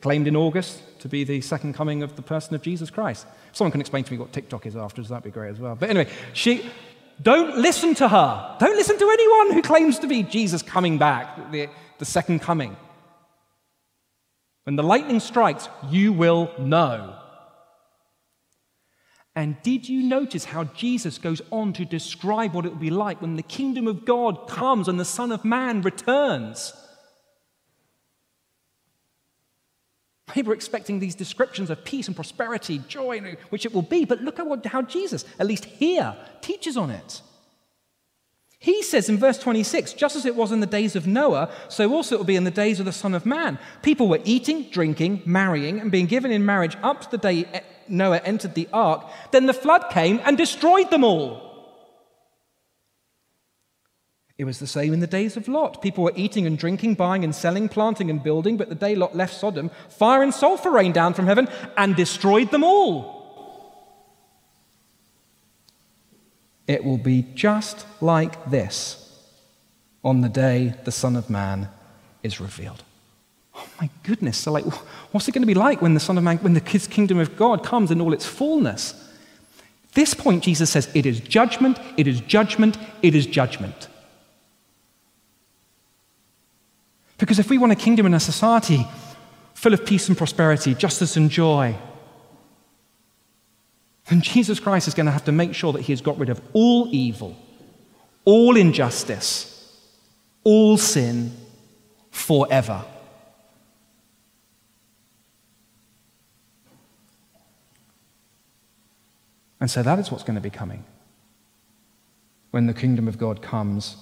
Claimed 0.00 0.26
in 0.26 0.34
August 0.34 0.80
to 1.00 1.08
be 1.08 1.22
the 1.22 1.40
second 1.40 1.74
coming 1.74 2.02
of 2.02 2.16
the 2.16 2.22
person 2.22 2.54
of 2.54 2.62
Jesus 2.62 2.90
Christ. 2.90 3.26
If 3.50 3.56
Someone 3.56 3.70
can 3.70 3.80
explain 3.80 4.02
to 4.02 4.12
me 4.12 4.18
what 4.18 4.32
TikTok 4.32 4.66
is 4.66 4.74
afterwards, 4.74 5.10
that'd 5.10 5.22
be 5.22 5.30
great 5.30 5.50
as 5.50 5.60
well. 5.60 5.76
But 5.76 5.90
anyway, 5.90 6.10
she, 6.32 6.68
don't 7.22 7.58
listen 7.58 7.94
to 7.96 8.08
her. 8.08 8.56
Don't 8.58 8.76
listen 8.76 8.98
to 8.98 9.08
anyone 9.08 9.52
who 9.52 9.62
claims 9.62 9.98
to 10.00 10.08
be 10.08 10.22
Jesus 10.24 10.62
coming 10.62 10.98
back, 10.98 11.52
the, 11.52 11.68
the 11.98 12.04
second 12.04 12.40
coming. 12.40 12.76
When 14.64 14.76
the 14.76 14.82
lightning 14.82 15.20
strikes, 15.20 15.68
you 15.90 16.12
will 16.12 16.50
know. 16.58 17.14
And 19.36 19.60
did 19.62 19.88
you 19.88 20.02
notice 20.02 20.44
how 20.44 20.64
Jesus 20.64 21.18
goes 21.18 21.42
on 21.50 21.72
to 21.74 21.84
describe 21.84 22.54
what 22.54 22.66
it 22.66 22.70
will 22.70 22.78
be 22.78 22.90
like 22.90 23.20
when 23.20 23.34
the 23.34 23.42
kingdom 23.42 23.88
of 23.88 24.04
God 24.04 24.48
comes 24.48 24.86
and 24.86 24.98
the 24.98 25.04
Son 25.04 25.32
of 25.32 25.44
Man 25.44 25.82
returns? 25.82 26.72
People 30.32 30.52
are 30.52 30.54
expecting 30.54 31.00
these 31.00 31.14
descriptions 31.14 31.68
of 31.68 31.84
peace 31.84 32.06
and 32.06 32.16
prosperity, 32.16 32.80
joy, 32.88 33.36
which 33.50 33.66
it 33.66 33.74
will 33.74 33.82
be, 33.82 34.04
but 34.04 34.22
look 34.22 34.38
at 34.38 34.46
what, 34.46 34.64
how 34.66 34.82
Jesus, 34.82 35.24
at 35.38 35.46
least 35.46 35.64
here, 35.64 36.16
teaches 36.40 36.76
on 36.76 36.90
it. 36.90 37.20
He 38.64 38.82
says 38.82 39.10
in 39.10 39.18
verse 39.18 39.36
26 39.36 39.92
just 39.92 40.16
as 40.16 40.24
it 40.24 40.36
was 40.36 40.50
in 40.50 40.60
the 40.60 40.66
days 40.66 40.96
of 40.96 41.06
Noah, 41.06 41.50
so 41.68 41.92
also 41.92 42.14
it 42.14 42.18
will 42.18 42.24
be 42.24 42.34
in 42.34 42.44
the 42.44 42.50
days 42.50 42.80
of 42.80 42.86
the 42.86 42.92
Son 42.92 43.12
of 43.12 43.26
Man. 43.26 43.58
People 43.82 44.08
were 44.08 44.22
eating, 44.24 44.70
drinking, 44.70 45.20
marrying, 45.26 45.80
and 45.80 45.90
being 45.90 46.06
given 46.06 46.30
in 46.30 46.46
marriage 46.46 46.74
up 46.82 47.02
to 47.02 47.10
the 47.10 47.18
day 47.18 47.62
Noah 47.88 48.22
entered 48.24 48.54
the 48.54 48.66
ark. 48.72 49.04
Then 49.32 49.44
the 49.44 49.52
flood 49.52 49.90
came 49.90 50.18
and 50.24 50.38
destroyed 50.38 50.90
them 50.90 51.04
all. 51.04 51.42
It 54.38 54.44
was 54.44 54.60
the 54.60 54.66
same 54.66 54.94
in 54.94 55.00
the 55.00 55.06
days 55.06 55.36
of 55.36 55.46
Lot. 55.46 55.82
People 55.82 56.02
were 56.02 56.14
eating 56.16 56.46
and 56.46 56.56
drinking, 56.56 56.94
buying 56.94 57.22
and 57.22 57.34
selling, 57.34 57.68
planting 57.68 58.08
and 58.08 58.22
building, 58.22 58.56
but 58.56 58.70
the 58.70 58.74
day 58.74 58.94
Lot 58.94 59.14
left 59.14 59.34
Sodom, 59.34 59.70
fire 59.90 60.22
and 60.22 60.32
sulfur 60.32 60.70
rained 60.70 60.94
down 60.94 61.12
from 61.12 61.26
heaven 61.26 61.50
and 61.76 61.94
destroyed 61.94 62.50
them 62.50 62.64
all. 62.64 63.13
It 66.66 66.84
will 66.84 66.98
be 66.98 67.26
just 67.34 67.86
like 68.00 68.50
this 68.50 69.00
on 70.02 70.20
the 70.20 70.28
day 70.28 70.74
the 70.84 70.92
Son 70.92 71.16
of 71.16 71.28
Man 71.28 71.68
is 72.22 72.40
revealed. 72.40 72.82
Oh 73.54 73.68
my 73.80 73.88
goodness. 74.02 74.38
So, 74.38 74.52
like, 74.52 74.64
what's 75.12 75.28
it 75.28 75.32
going 75.32 75.42
to 75.42 75.46
be 75.46 75.54
like 75.54 75.80
when 75.80 75.94
the 75.94 76.00
Son 76.00 76.18
of 76.18 76.24
Man, 76.24 76.38
when 76.38 76.54
the 76.54 76.60
kingdom 76.60 77.18
of 77.18 77.36
God 77.36 77.64
comes 77.64 77.90
in 77.90 78.00
all 78.00 78.12
its 78.12 78.26
fullness? 78.26 79.00
This 79.92 80.12
point, 80.12 80.42
Jesus 80.42 80.70
says, 80.70 80.90
it 80.94 81.06
is 81.06 81.20
judgment, 81.20 81.78
it 81.96 82.08
is 82.08 82.20
judgment, 82.20 82.76
it 83.00 83.14
is 83.14 83.26
judgment. 83.26 83.88
Because 87.16 87.38
if 87.38 87.48
we 87.48 87.58
want 87.58 87.72
a 87.72 87.76
kingdom 87.76 88.06
and 88.06 88.14
a 88.14 88.20
society 88.20 88.86
full 89.54 89.72
of 89.72 89.86
peace 89.86 90.08
and 90.08 90.18
prosperity, 90.18 90.74
justice 90.74 91.16
and 91.16 91.30
joy, 91.30 91.76
and 94.10 94.22
Jesus 94.22 94.60
Christ 94.60 94.86
is 94.88 94.94
going 94.94 95.06
to 95.06 95.12
have 95.12 95.24
to 95.24 95.32
make 95.32 95.54
sure 95.54 95.72
that 95.72 95.82
he 95.82 95.92
has 95.92 96.00
got 96.00 96.18
rid 96.18 96.28
of 96.28 96.40
all 96.52 96.88
evil, 96.92 97.36
all 98.24 98.56
injustice, 98.56 99.50
all 100.44 100.76
sin 100.76 101.32
forever. 102.10 102.84
And 109.60 109.70
so 109.70 109.82
that 109.82 109.98
is 109.98 110.10
what's 110.10 110.24
going 110.24 110.34
to 110.34 110.42
be 110.42 110.50
coming 110.50 110.84
when 112.50 112.66
the 112.66 112.74
kingdom 112.74 113.08
of 113.08 113.16
God 113.16 113.40
comes 113.40 113.96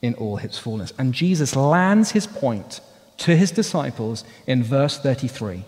in 0.00 0.14
all 0.14 0.38
its 0.38 0.58
fullness. 0.58 0.92
And 0.96 1.12
Jesus 1.12 1.56
lands 1.56 2.12
his 2.12 2.26
point 2.26 2.80
to 3.18 3.36
his 3.36 3.50
disciples 3.50 4.22
in 4.46 4.62
verse 4.62 4.96
33. 4.98 5.64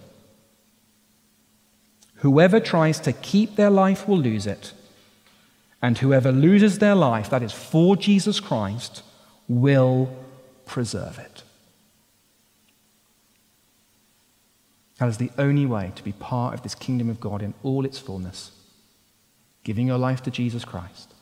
Whoever 2.21 2.61
tries 2.61 3.01
to 3.01 3.13
keep 3.13 3.57
their 3.57 3.71
life 3.71 4.07
will 4.07 4.19
lose 4.19 4.47
it, 4.47 4.73
and 5.83 5.97
whoever 5.99 6.31
loses 6.31 6.79
their 6.79 6.95
life, 6.95 7.31
that 7.31 7.43
is 7.43 7.53
for 7.53 7.97
Jesus 7.97 8.41
Christ, 8.41 9.03
will 9.49 10.15
preserve 10.67 11.19
it. 11.19 11.43
That 14.99 15.09
is 15.09 15.17
the 15.17 15.31
only 15.39 15.65
way 15.65 15.93
to 15.97 16.05
be 16.05 16.13
part 16.13 16.53
of 16.53 16.63
this 16.63 16.75
kingdom 16.75 17.09
of 17.09 17.21
God 17.21 17.41
in 17.41 17.55
all 17.63 17.87
its 17.87 17.99
fullness, 17.99 18.53
giving 19.65 19.87
your 19.87 19.97
life 19.97 20.23
to 20.25 20.31
Jesus 20.31 20.65
Christ. 20.65 21.15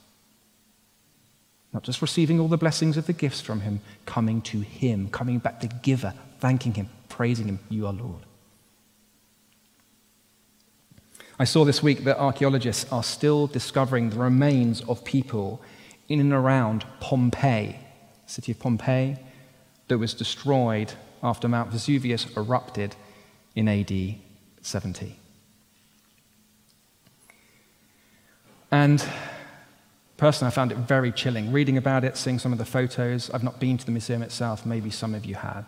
Not 1.73 1.85
just 1.85 2.03
receiving 2.03 2.41
all 2.41 2.49
the 2.49 2.57
blessings 2.57 2.97
of 2.97 3.07
the 3.07 3.13
gifts 3.13 3.41
from 3.41 3.61
Him, 3.61 3.81
coming 4.05 4.43
to 4.43 4.61
Him, 4.63 5.09
coming 5.11 5.39
back 5.39 5.61
to 5.61 5.69
the 5.69 5.75
giver, 5.75 6.15
thanking 6.41 6.75
Him, 6.75 6.89
praising 7.09 7.47
Him, 7.47 7.61
you 7.69 7.87
are 7.87 7.93
Lord. 7.93 8.25
I 11.41 11.45
saw 11.45 11.65
this 11.65 11.83
week 11.83 12.03
that 12.05 12.19
archaeologists 12.19 12.91
are 12.93 13.05
still 13.05 13.47
discovering 13.47 14.11
the 14.11 14.19
remains 14.19 14.81
of 14.83 15.05
people 15.05 15.63
in 16.09 16.19
and 16.19 16.33
around 16.33 16.85
Pompeii, 16.99 17.79
city 18.27 18.53
of 18.53 18.59
Pompeii, 18.59 19.17
that 19.87 19.99
was 19.99 20.15
destroyed 20.15 20.93
after 21.23 21.49
Mount 21.49 21.71
Vesuvius 21.71 22.27
erupted 22.37 22.97
in 23.55 23.69
AD 23.69 24.17
70. 24.63 25.17
And 28.73 29.07
personally, 30.17 30.51
I 30.51 30.55
found 30.55 30.73
it 30.73 30.79
very 30.79 31.13
chilling. 31.13 31.53
Reading 31.53 31.77
about 31.77 32.05
it, 32.05 32.17
seeing 32.17 32.41
some 32.41 32.53
of 32.53 32.59
the 32.59 32.65
photos. 32.65 33.31
I've 33.31 33.45
not 33.45 33.61
been 33.61 33.79
to 33.79 33.87
the 33.87 33.93
museum 33.93 34.23
itself, 34.23 34.67
maybe 34.67 34.91
some 34.91 35.15
of 35.15 35.25
you 35.25 35.37
had 35.37 35.65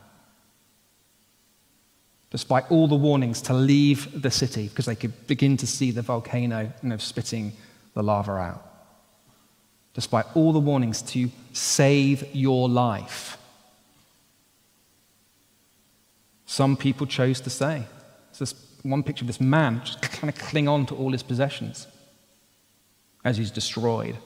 despite 2.30 2.70
all 2.70 2.86
the 2.86 2.94
warnings 2.94 3.42
to 3.42 3.52
leave 3.52 4.22
the 4.22 4.30
city 4.30 4.68
because 4.68 4.86
they 4.86 4.94
could 4.94 5.26
begin 5.26 5.56
to 5.56 5.66
see 5.66 5.90
the 5.90 6.02
volcano 6.02 6.72
you 6.82 6.88
know, 6.88 6.96
spitting 6.96 7.52
the 7.94 8.02
lava 8.02 8.32
out. 8.32 8.66
Despite 9.94 10.26
all 10.34 10.52
the 10.52 10.60
warnings 10.60 11.02
to 11.02 11.28
save 11.52 12.34
your 12.34 12.68
life, 12.68 13.36
some 16.46 16.76
people 16.76 17.06
chose 17.06 17.40
to 17.42 17.50
stay. 17.50 17.84
This 18.38 18.54
one 18.82 19.02
picture 19.02 19.24
of 19.24 19.26
this 19.26 19.40
man 19.40 19.82
just 19.84 20.00
kind 20.00 20.30
of 20.30 20.38
cling 20.38 20.66
on 20.66 20.86
to 20.86 20.94
all 20.94 21.12
his 21.12 21.22
possessions 21.22 21.86
as 23.24 23.36
he's 23.36 23.50
destroyed 23.50 24.16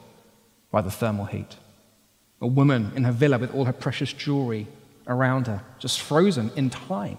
by 0.70 0.80
the 0.80 0.90
thermal 0.90 1.24
heat. 1.24 1.56
A 2.40 2.46
woman 2.46 2.92
in 2.94 3.04
her 3.04 3.12
villa 3.12 3.38
with 3.38 3.52
all 3.54 3.64
her 3.64 3.72
precious 3.72 4.12
jewelry 4.12 4.68
around 5.06 5.46
her, 5.48 5.62
just 5.78 6.00
frozen 6.00 6.50
in 6.56 6.70
time. 6.70 7.18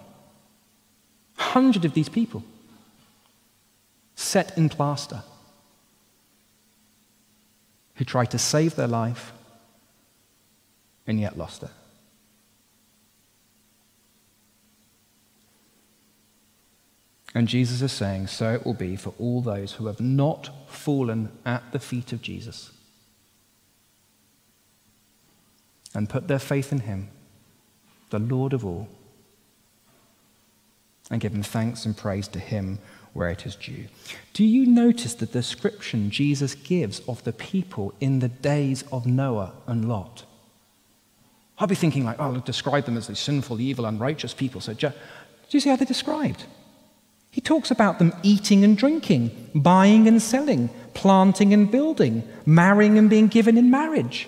Hundred 1.36 1.86
of 1.86 1.94
these 1.94 2.10
people 2.10 2.44
set 4.16 4.58
in 4.58 4.70
plaster 4.70 5.24
who 7.96 8.06
tried 8.06 8.32
to 8.32 8.38
save 8.38 8.76
their 8.76 8.88
life 8.88 9.32
and 11.08 11.20
yet 11.20 11.38
lost 11.38 11.64
it. 11.64 11.70
And 17.34 17.50
Jesus 17.50 17.82
is 17.82 17.92
saying, 17.92 18.28
So 18.28 18.54
it 18.54 18.66
will 18.66 18.74
be 18.74 18.96
for 18.96 19.14
all 19.20 19.42
those 19.42 19.74
who 19.74 19.88
have 19.88 20.00
not 20.00 20.50
fallen 20.70 21.32
at 21.46 21.72
the 21.74 21.80
feet 21.80 22.14
of 22.14 22.22
Jesus 22.22 22.72
and 25.94 26.10
put 26.10 26.28
their 26.28 26.40
faith 26.40 26.72
in 26.72 26.82
him, 26.82 27.10
the 28.10 28.20
Lord 28.20 28.54
of 28.54 28.66
all 28.66 28.88
and 31.10 31.22
given 31.22 31.44
thanks 31.44 31.86
and 31.86 31.96
praise 31.96 32.28
to 32.30 32.40
him 32.40 32.80
where 33.14 33.30
it 33.30 33.46
is 33.46 33.56
due. 33.56 33.86
Do 34.34 34.44
you 34.44 34.66
notice 34.66 35.14
the 35.14 35.26
description 35.26 36.12
Jesus 36.12 36.54
gives 36.54 37.00
of 37.08 37.24
the 37.24 37.32
people 37.32 37.94
in 38.00 38.20
the 38.20 38.28
days 38.28 38.84
of 38.92 39.06
Noah 39.06 39.54
and 39.68 39.88
Lot? 39.88 40.26
I'll 41.58 41.68
be 41.68 41.76
thinking, 41.76 42.04
like, 42.04 42.18
oh, 42.20 42.38
describe 42.40 42.86
them 42.86 42.98
as 42.98 43.08
these 43.08 43.20
sinful, 43.20 43.62
evil, 43.62 43.86
unrighteous 43.86 44.34
people. 44.34 44.60
So, 44.60 44.74
do 44.74 44.92
you 45.52 45.60
see 45.62 45.70
how 45.70 45.78
they're 45.78 45.86
described? 45.86 46.44
He 47.32 47.42
talks 47.42 47.72
about 47.72 48.00
them 48.00 48.14
eating 48.24 48.64
and 48.64 48.78
drinking, 48.78 49.52
buying 49.56 50.08
and 50.08 50.22
selling, 50.22 50.70
planting 50.94 51.54
and 51.54 51.70
building, 51.70 52.28
marrying 52.46 52.98
and 52.98 53.10
being 53.10 53.28
given 53.28 53.58
in 53.58 53.70
marriage. 53.70 54.28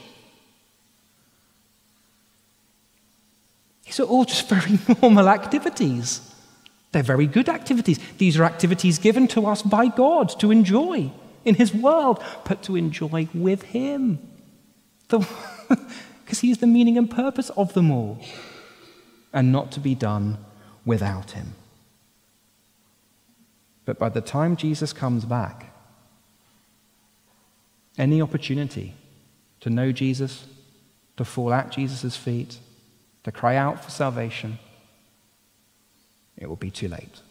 These 3.85 3.99
are 4.01 4.03
all 4.03 4.25
just 4.25 4.47
very 4.47 4.79
normal 5.01 5.27
activities. 5.29 6.33
They're 6.91 7.03
very 7.03 7.27
good 7.27 7.49
activities. 7.49 7.99
These 8.17 8.39
are 8.39 8.43
activities 8.43 8.97
given 8.97 9.27
to 9.29 9.45
us 9.45 9.61
by 9.61 9.87
God 9.87 10.29
to 10.39 10.51
enjoy 10.51 11.11
in 11.43 11.55
His 11.55 11.73
world, 11.73 12.23
but 12.45 12.63
to 12.63 12.75
enjoy 12.75 13.27
with 13.33 13.63
Him. 13.63 14.19
Because 15.07 16.39
He 16.41 16.51
is 16.51 16.59
the 16.59 16.67
meaning 16.67 16.97
and 16.97 17.09
purpose 17.09 17.49
of 17.51 17.73
them 17.73 17.91
all, 17.91 18.19
and 19.33 19.51
not 19.51 19.71
to 19.73 19.79
be 19.79 19.95
done 19.95 20.37
without 20.85 21.31
Him. 21.31 21.55
But 23.85 23.99
by 23.99 24.09
the 24.09 24.21
time 24.21 24.57
Jesus 24.57 24.91
comes 24.91 25.23
back, 25.23 25.73
any 27.97 28.21
opportunity 28.21 28.93
to 29.61 29.69
know 29.69 29.91
Jesus, 29.91 30.45
to 31.15 31.25
fall 31.25 31.53
at 31.53 31.71
Jesus' 31.71 32.15
feet, 32.15 32.59
to 33.23 33.31
cry 33.31 33.55
out 33.55 33.83
for 33.83 33.89
salvation, 33.89 34.59
it 36.37 36.47
will 36.47 36.55
be 36.55 36.71
too 36.71 36.87
late. 36.87 37.21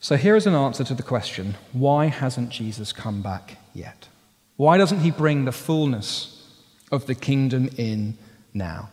So 0.00 0.16
here 0.16 0.34
is 0.34 0.48
an 0.48 0.54
answer 0.54 0.82
to 0.82 0.94
the 0.94 1.02
question 1.02 1.54
why 1.72 2.06
hasn't 2.06 2.50
Jesus 2.50 2.92
come 2.92 3.22
back 3.22 3.58
yet? 3.72 4.08
Why 4.56 4.76
doesn't 4.76 5.00
he 5.00 5.10
bring 5.10 5.44
the 5.44 5.52
fullness 5.52 6.44
of 6.90 7.06
the 7.06 7.14
kingdom 7.14 7.70
in 7.76 8.18
now? 8.52 8.90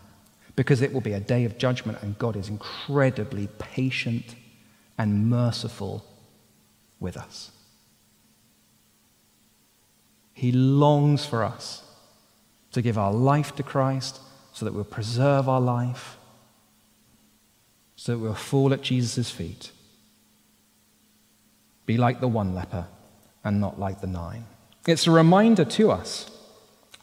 Because 0.55 0.81
it 0.81 0.93
will 0.93 1.01
be 1.01 1.13
a 1.13 1.19
day 1.19 1.45
of 1.45 1.57
judgment, 1.57 1.97
and 2.01 2.19
God 2.19 2.35
is 2.35 2.47
incredibly 2.47 3.47
patient 3.57 4.35
and 4.97 5.29
merciful 5.29 6.05
with 6.99 7.17
us. 7.17 7.51
He 10.33 10.51
longs 10.51 11.25
for 11.25 11.43
us 11.43 11.83
to 12.71 12.81
give 12.81 12.97
our 12.97 13.11
life 13.11 13.55
to 13.55 13.63
Christ 13.63 14.19
so 14.53 14.65
that 14.65 14.73
we'll 14.73 14.83
preserve 14.83 15.47
our 15.47 15.61
life, 15.61 16.17
so 17.95 18.13
that 18.13 18.19
we'll 18.19 18.33
fall 18.33 18.73
at 18.73 18.81
Jesus' 18.81 19.29
feet 19.29 19.71
be 21.89 21.97
like 21.97 22.19
the 22.19 22.27
one 22.27 22.53
leper 22.53 22.85
and 23.43 23.59
not 23.59 23.79
like 23.79 23.99
the 23.99 24.05
nine. 24.05 24.45
It's 24.85 25.07
a 25.07 25.11
reminder 25.11 25.65
to 25.65 25.89
us 25.89 26.29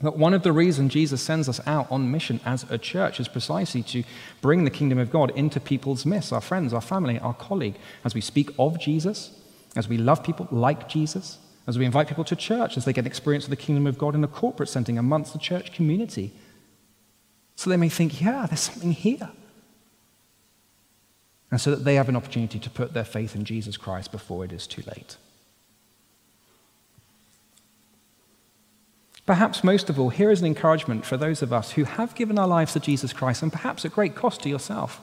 that 0.01 0.17
one 0.17 0.33
of 0.33 0.45
the 0.45 0.53
reasons 0.53 0.93
Jesus 0.93 1.21
sends 1.21 1.49
us 1.49 1.61
out 1.67 1.91
on 1.91 2.13
mission 2.13 2.39
as 2.45 2.65
a 2.71 2.79
church 2.79 3.19
is 3.19 3.27
precisely 3.27 3.83
to 3.83 4.05
bring 4.41 4.63
the 4.63 4.71
kingdom 4.71 5.01
of 5.01 5.11
God 5.11 5.33
into 5.35 5.59
people's 5.59 6.07
midst, 6.07 6.33
our 6.33 6.41
friends, 6.41 6.73
our 6.73 6.81
family, 6.81 7.19
our 7.19 7.35
colleague, 7.35 7.75
as 8.05 8.15
we 8.15 8.21
speak 8.21 8.51
of 8.61 8.79
Jesus, 8.79 9.33
as 9.75 9.89
we 9.89 9.99
love 9.99 10.23
people 10.23 10.47
like 10.53 10.89
Jesus, 10.89 11.39
as 11.67 11.77
we 11.77 11.85
invite 11.85 12.07
people 12.07 12.23
to 12.23 12.37
church, 12.37 12.77
as 12.77 12.85
they 12.85 12.93
get 12.93 13.07
experience 13.07 13.43
of 13.43 13.51
the 13.51 13.57
kingdom 13.57 13.89
of 13.89 13.99
God 13.99 14.15
in 14.15 14.23
a 14.23 14.29
corporate 14.29 14.69
setting 14.69 14.99
amongst 14.99 15.33
the 15.33 15.41
church 15.41 15.73
community. 15.73 16.33
So 17.57 17.71
they 17.71 17.77
may 17.77 17.89
think, 17.89 18.21
yeah, 18.21 18.47
there's 18.47 18.61
something 18.61 18.93
here 18.93 19.31
and 21.51 21.61
so 21.61 21.71
that 21.71 21.85
they 21.85 21.95
have 21.95 22.09
an 22.09 22.17
opportunity 22.17 22.59
to 22.59 22.71
put 22.71 22.93
their 22.93 23.05
faith 23.05 23.35
in 23.35 23.45
Jesus 23.45 23.77
Christ 23.77 24.11
before 24.11 24.45
it 24.45 24.53
is 24.53 24.67
too 24.67 24.83
late. 24.87 25.17
Perhaps 29.25 29.65
most 29.65 29.91
of 29.91 29.99
all, 29.99 30.11
here 30.11 30.31
is 30.31 30.41
an 30.41 30.47
encouragement 30.47 31.05
for 31.05 31.17
those 31.17 31.43
of 31.43 31.53
us 31.53 31.73
who 31.73 31.85
have 31.85 32.15
given 32.15 32.39
our 32.39 32.47
lives 32.47 32.75
to 32.75 32.81
Jesus 32.81 33.13
Christ, 33.13 33.43
and 33.43 33.53
perhaps 33.53 33.85
at 33.85 33.93
great 33.93 34.15
cost 34.15 34.43
to 34.43 34.49
yourself. 34.49 35.01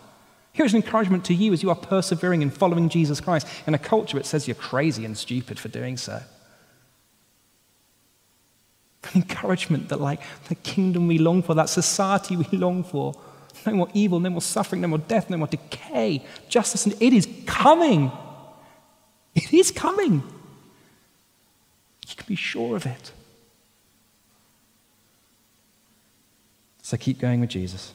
Here's 0.54 0.74
an 0.74 0.82
encouragement 0.82 1.26
to 1.26 1.34
you 1.34 1.52
as 1.52 1.64
you 1.64 1.70
are 1.70 1.76
persevering 1.76 2.42
in 2.42 2.50
following 2.50 2.88
Jesus 2.88 3.20
Christ 3.20 3.48
in 3.68 3.74
a 3.74 3.80
culture 3.80 4.18
that 4.18 4.26
says 4.26 4.48
you're 4.48 4.56
crazy 4.56 5.04
and 5.04 5.18
stupid 5.18 5.60
for 5.60 5.68
doing 5.68 5.98
so. 5.98 6.22
An 9.04 9.22
encouragement 9.22 9.90
that, 9.90 10.00
like 10.00 10.22
the 10.48 10.56
kingdom 10.56 11.08
we 11.08 11.18
long 11.18 11.44
for, 11.44 11.54
that 11.56 11.70
society 11.70 12.38
we 12.38 12.58
long 12.58 12.84
for, 12.84 13.14
no 13.66 13.74
more 13.74 13.90
evil, 13.94 14.20
no 14.20 14.30
more 14.30 14.42
suffering, 14.42 14.82
no 14.82 14.88
more 14.88 14.98
death, 14.98 15.30
no 15.30 15.38
more 15.38 15.48
decay. 15.48 16.26
Justice, 16.50 16.86
and 16.86 16.96
it 17.02 17.14
is 17.14 17.28
coming. 17.46 18.12
It 19.36 19.54
is 19.54 19.72
coming. 19.72 20.24
You 22.08 22.16
can 22.16 22.26
be 22.28 22.36
sure 22.36 22.76
of 22.76 22.86
it. 22.86 23.12
So 26.82 26.98
keep 26.98 27.20
going 27.20 27.40
with 27.40 27.50
Jesus. 27.50 27.94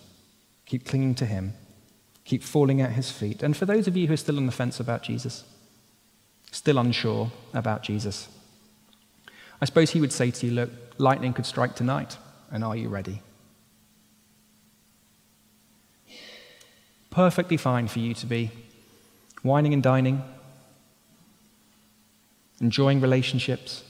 Keep 0.66 0.86
clinging 0.86 1.14
to 1.16 1.26
him. 1.26 1.54
Keep 2.24 2.42
falling 2.42 2.80
at 2.80 2.92
his 2.92 3.10
feet. 3.10 3.42
And 3.42 3.56
for 3.56 3.66
those 3.66 3.86
of 3.86 3.96
you 3.96 4.06
who 4.06 4.14
are 4.14 4.18
still 4.18 4.36
on 4.36 4.46
the 4.46 4.52
fence 4.52 4.80
about 4.80 5.02
Jesus, 5.02 5.44
still 6.50 6.78
unsure 6.78 7.30
about 7.54 7.82
Jesus, 7.82 8.28
I 9.60 9.64
suppose 9.64 9.90
he 9.90 10.00
would 10.00 10.12
say 10.12 10.30
to 10.30 10.46
you, 10.46 10.52
Look, 10.52 10.70
lightning 10.98 11.32
could 11.32 11.46
strike 11.46 11.74
tonight, 11.74 12.16
and 12.50 12.64
are 12.64 12.76
you 12.76 12.88
ready? 12.88 13.22
perfectly 17.18 17.56
fine 17.56 17.88
for 17.88 17.98
you 17.98 18.14
to 18.14 18.26
be 18.26 18.48
wining 19.42 19.72
and 19.72 19.82
dining, 19.82 20.22
enjoying 22.60 23.00
relationships, 23.00 23.82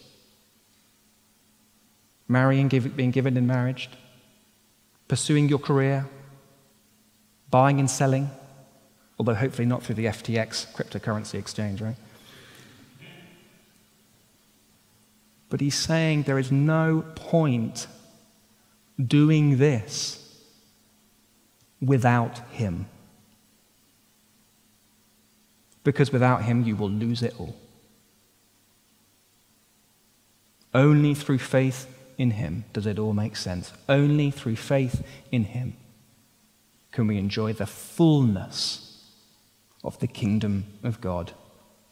marrying, 2.27 2.69
being 2.69 3.11
given 3.11 3.37
in 3.37 3.47
marriage, 3.47 3.91
pursuing 5.09 5.47
your 5.47 5.59
career, 5.59 6.07
buying 7.51 7.79
and 7.79 7.91
selling, 7.91 8.31
although 9.19 9.35
hopefully 9.35 9.67
not 9.67 9.83
through 9.83 9.97
the 9.97 10.07
FTX 10.07 10.73
cryptocurrency 10.75 11.35
exchange, 11.35 11.83
right? 11.83 11.97
But 15.49 15.61
he's 15.61 15.75
saying 15.75 16.25
there 16.25 16.39
is 16.39 16.53
no 16.53 17.05
point 17.15 17.87
doing 19.05 19.59
this 19.59 20.25
without 21.81 22.39
him 22.51 22.87
because 25.85 26.13
without 26.13 26.43
him 26.43 26.65
you 26.65 26.77
will 26.77 26.91
lose 26.91 27.23
it 27.23 27.35
all. 27.39 27.57
Only 30.75 31.15
through 31.15 31.39
faith 31.39 31.87
in 32.19 32.33
him 32.33 32.65
does 32.75 32.85
it 32.87 32.99
all 32.99 33.15
make 33.15 33.37
sense. 33.37 33.73
Only 33.89 34.31
through 34.31 34.57
faith 34.57 35.03
in 35.33 35.45
him 35.45 35.77
can 36.93 37.07
we 37.07 37.17
enjoy 37.17 37.55
the 37.55 37.67
fullness 37.67 39.03
of 39.83 39.99
the 40.01 40.07
kingdom 40.07 40.65
of 40.83 41.01
God 41.01 41.33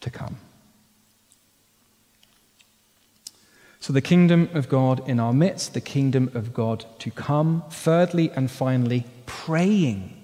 to 0.01 0.11
come. 0.11 0.37
So, 3.87 3.93
the 3.93 4.01
kingdom 4.01 4.49
of 4.53 4.67
God 4.67 5.07
in 5.07 5.17
our 5.17 5.31
midst, 5.31 5.73
the 5.73 5.79
kingdom 5.79 6.29
of 6.33 6.53
God 6.53 6.83
to 6.99 7.09
come. 7.09 7.63
Thirdly 7.69 8.29
and 8.31 8.51
finally, 8.51 9.05
praying 9.25 10.21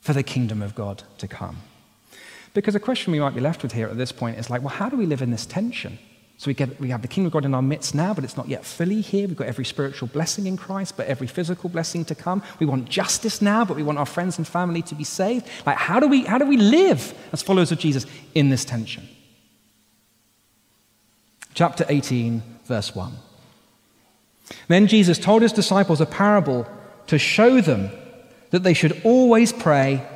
for 0.00 0.14
the 0.14 0.22
kingdom 0.22 0.62
of 0.62 0.74
God 0.74 1.02
to 1.18 1.28
come. 1.28 1.58
Because 2.54 2.74
a 2.74 2.80
question 2.80 3.12
we 3.12 3.20
might 3.20 3.34
be 3.34 3.42
left 3.42 3.62
with 3.62 3.72
here 3.72 3.88
at 3.88 3.98
this 3.98 4.10
point 4.10 4.38
is 4.38 4.48
like, 4.48 4.62
well, 4.62 4.70
how 4.70 4.88
do 4.88 4.96
we 4.96 5.04
live 5.04 5.20
in 5.20 5.30
this 5.30 5.44
tension? 5.44 5.98
So 6.38 6.48
we, 6.48 6.54
get, 6.54 6.80
we 6.80 6.88
have 6.88 7.02
the 7.02 7.08
kingdom 7.08 7.26
of 7.26 7.32
God 7.34 7.44
in 7.44 7.52
our 7.52 7.60
midst 7.60 7.94
now, 7.94 8.14
but 8.14 8.24
it's 8.24 8.38
not 8.38 8.48
yet 8.48 8.64
fully 8.64 9.02
here. 9.02 9.28
We've 9.28 9.36
got 9.36 9.48
every 9.48 9.66
spiritual 9.66 10.08
blessing 10.08 10.46
in 10.46 10.56
Christ, 10.56 10.96
but 10.96 11.08
every 11.08 11.26
physical 11.26 11.68
blessing 11.68 12.06
to 12.06 12.14
come. 12.14 12.42
We 12.58 12.64
want 12.64 12.88
justice 12.88 13.42
now, 13.42 13.66
but 13.66 13.76
we 13.76 13.82
want 13.82 13.98
our 13.98 14.06
friends 14.06 14.38
and 14.38 14.48
family 14.48 14.80
to 14.80 14.94
be 14.94 15.04
saved. 15.04 15.46
Like, 15.66 15.76
how 15.76 16.00
do 16.00 16.08
we, 16.08 16.24
how 16.24 16.38
do 16.38 16.46
we 16.46 16.56
live 16.56 17.12
as 17.32 17.42
followers 17.42 17.70
of 17.70 17.78
Jesus 17.78 18.06
in 18.34 18.48
this 18.48 18.64
tension? 18.64 19.06
Chapter 21.58 21.84
18, 21.88 22.40
verse 22.66 22.94
1. 22.94 23.12
Then 24.68 24.86
Jesus 24.86 25.18
told 25.18 25.42
his 25.42 25.52
disciples 25.52 26.00
a 26.00 26.06
parable 26.06 26.68
to 27.08 27.18
show 27.18 27.60
them 27.60 27.90
that 28.50 28.62
they 28.62 28.74
should 28.74 29.00
always 29.02 29.52
pray 29.52 30.06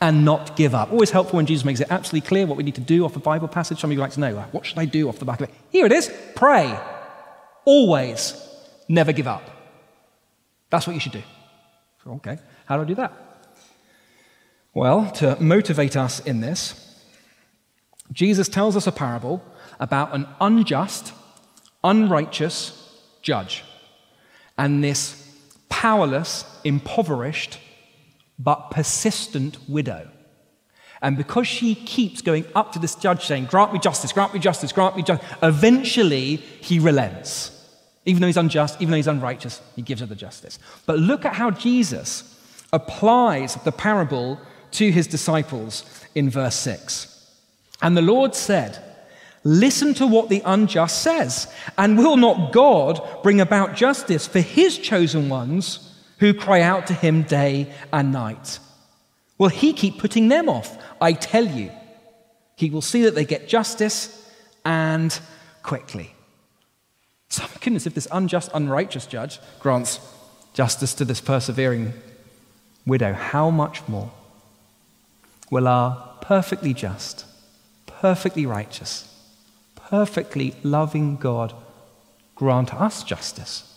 and 0.00 0.24
not 0.24 0.56
give 0.56 0.74
up. 0.74 0.90
Always 0.90 1.12
helpful 1.12 1.36
when 1.36 1.46
Jesus 1.46 1.64
makes 1.64 1.78
it 1.78 1.86
absolutely 1.88 2.26
clear 2.26 2.46
what 2.46 2.56
we 2.56 2.64
need 2.64 2.74
to 2.74 2.80
do 2.80 3.04
off 3.04 3.14
a 3.14 3.20
Bible 3.20 3.46
passage. 3.46 3.78
Some 3.78 3.92
of 3.92 3.94
you 3.94 4.00
like 4.00 4.10
to 4.14 4.20
know, 4.20 4.34
what 4.50 4.66
should 4.66 4.76
I 4.76 4.86
do 4.86 5.08
off 5.08 5.20
the 5.20 5.24
back 5.24 5.40
of 5.40 5.48
it? 5.48 5.54
Here 5.70 5.86
it 5.86 5.92
is 5.92 6.12
pray. 6.34 6.76
Always. 7.64 8.34
Never 8.88 9.12
give 9.12 9.28
up. 9.28 9.48
That's 10.68 10.88
what 10.88 10.94
you 10.94 11.00
should 11.00 11.12
do. 11.12 11.22
Okay, 12.04 12.38
how 12.66 12.74
do 12.74 12.82
I 12.82 12.86
do 12.86 12.96
that? 12.96 13.12
Well, 14.74 15.12
to 15.12 15.40
motivate 15.40 15.96
us 15.96 16.18
in 16.18 16.40
this, 16.40 16.74
Jesus 18.12 18.48
tells 18.48 18.76
us 18.76 18.88
a 18.88 18.92
parable 18.92 19.44
about 19.82 20.14
an 20.14 20.26
unjust, 20.40 21.12
unrighteous 21.82 22.88
judge 23.20 23.64
and 24.56 24.82
this 24.82 25.28
powerless, 25.68 26.44
impoverished, 26.62 27.58
but 28.38 28.70
persistent 28.70 29.58
widow. 29.68 30.08
And 31.02 31.16
because 31.16 31.48
she 31.48 31.74
keeps 31.74 32.22
going 32.22 32.44
up 32.54 32.72
to 32.72 32.78
this 32.78 32.94
judge 32.94 33.24
saying, 33.24 33.46
Grant 33.46 33.72
me 33.72 33.80
justice, 33.80 34.12
grant 34.12 34.32
me 34.32 34.38
justice, 34.38 34.70
grant 34.70 34.96
me 34.96 35.02
justice, 35.02 35.28
eventually 35.42 36.36
he 36.36 36.78
relents. 36.78 37.50
Even 38.04 38.20
though 38.20 38.28
he's 38.28 38.36
unjust, 38.36 38.80
even 38.80 38.92
though 38.92 38.96
he's 38.96 39.08
unrighteous, 39.08 39.60
he 39.74 39.82
gives 39.82 40.00
her 40.00 40.06
the 40.06 40.14
justice. 40.14 40.60
But 40.86 41.00
look 41.00 41.24
at 41.24 41.34
how 41.34 41.50
Jesus 41.50 42.38
applies 42.72 43.56
the 43.56 43.72
parable 43.72 44.38
to 44.72 44.92
his 44.92 45.08
disciples 45.08 45.84
in 46.14 46.30
verse 46.30 46.54
6. 46.56 47.08
And 47.82 47.96
the 47.96 48.02
Lord 48.02 48.36
said, 48.36 48.91
Listen 49.44 49.94
to 49.94 50.06
what 50.06 50.28
the 50.28 50.42
unjust 50.44 51.02
says, 51.02 51.52
and 51.76 51.98
will 51.98 52.16
not 52.16 52.52
God 52.52 53.00
bring 53.22 53.40
about 53.40 53.74
justice 53.74 54.26
for 54.26 54.40
his 54.40 54.78
chosen 54.78 55.28
ones? 55.28 55.88
who 56.22 56.32
cry 56.32 56.60
out 56.60 56.86
to 56.86 56.94
him 56.94 57.24
day 57.24 57.68
and 57.92 58.12
night. 58.12 58.60
Will 59.38 59.48
he 59.48 59.72
keep 59.72 59.98
putting 59.98 60.28
them 60.28 60.48
off? 60.48 60.78
I 61.00 61.14
tell 61.14 61.44
you, 61.44 61.72
he 62.54 62.70
will 62.70 62.80
see 62.80 63.02
that 63.02 63.16
they 63.16 63.24
get 63.24 63.48
justice 63.48 64.24
and 64.64 65.18
quickly. 65.64 66.14
So, 67.28 67.42
my 67.42 67.58
goodness, 67.60 67.88
if 67.88 67.94
this 67.94 68.06
unjust, 68.12 68.52
unrighteous 68.54 69.06
judge 69.06 69.40
grants 69.58 69.98
justice 70.54 70.94
to 70.94 71.04
this 71.04 71.20
persevering 71.20 71.92
widow, 72.86 73.14
how 73.14 73.50
much 73.50 73.82
more 73.88 74.12
will 75.50 75.66
our 75.66 76.16
perfectly 76.20 76.72
just, 76.72 77.24
perfectly 77.86 78.46
righteous, 78.46 79.11
perfectly 79.92 80.54
loving 80.62 81.16
God 81.16 81.52
grant 82.34 82.72
us 82.72 83.04
justice. 83.04 83.70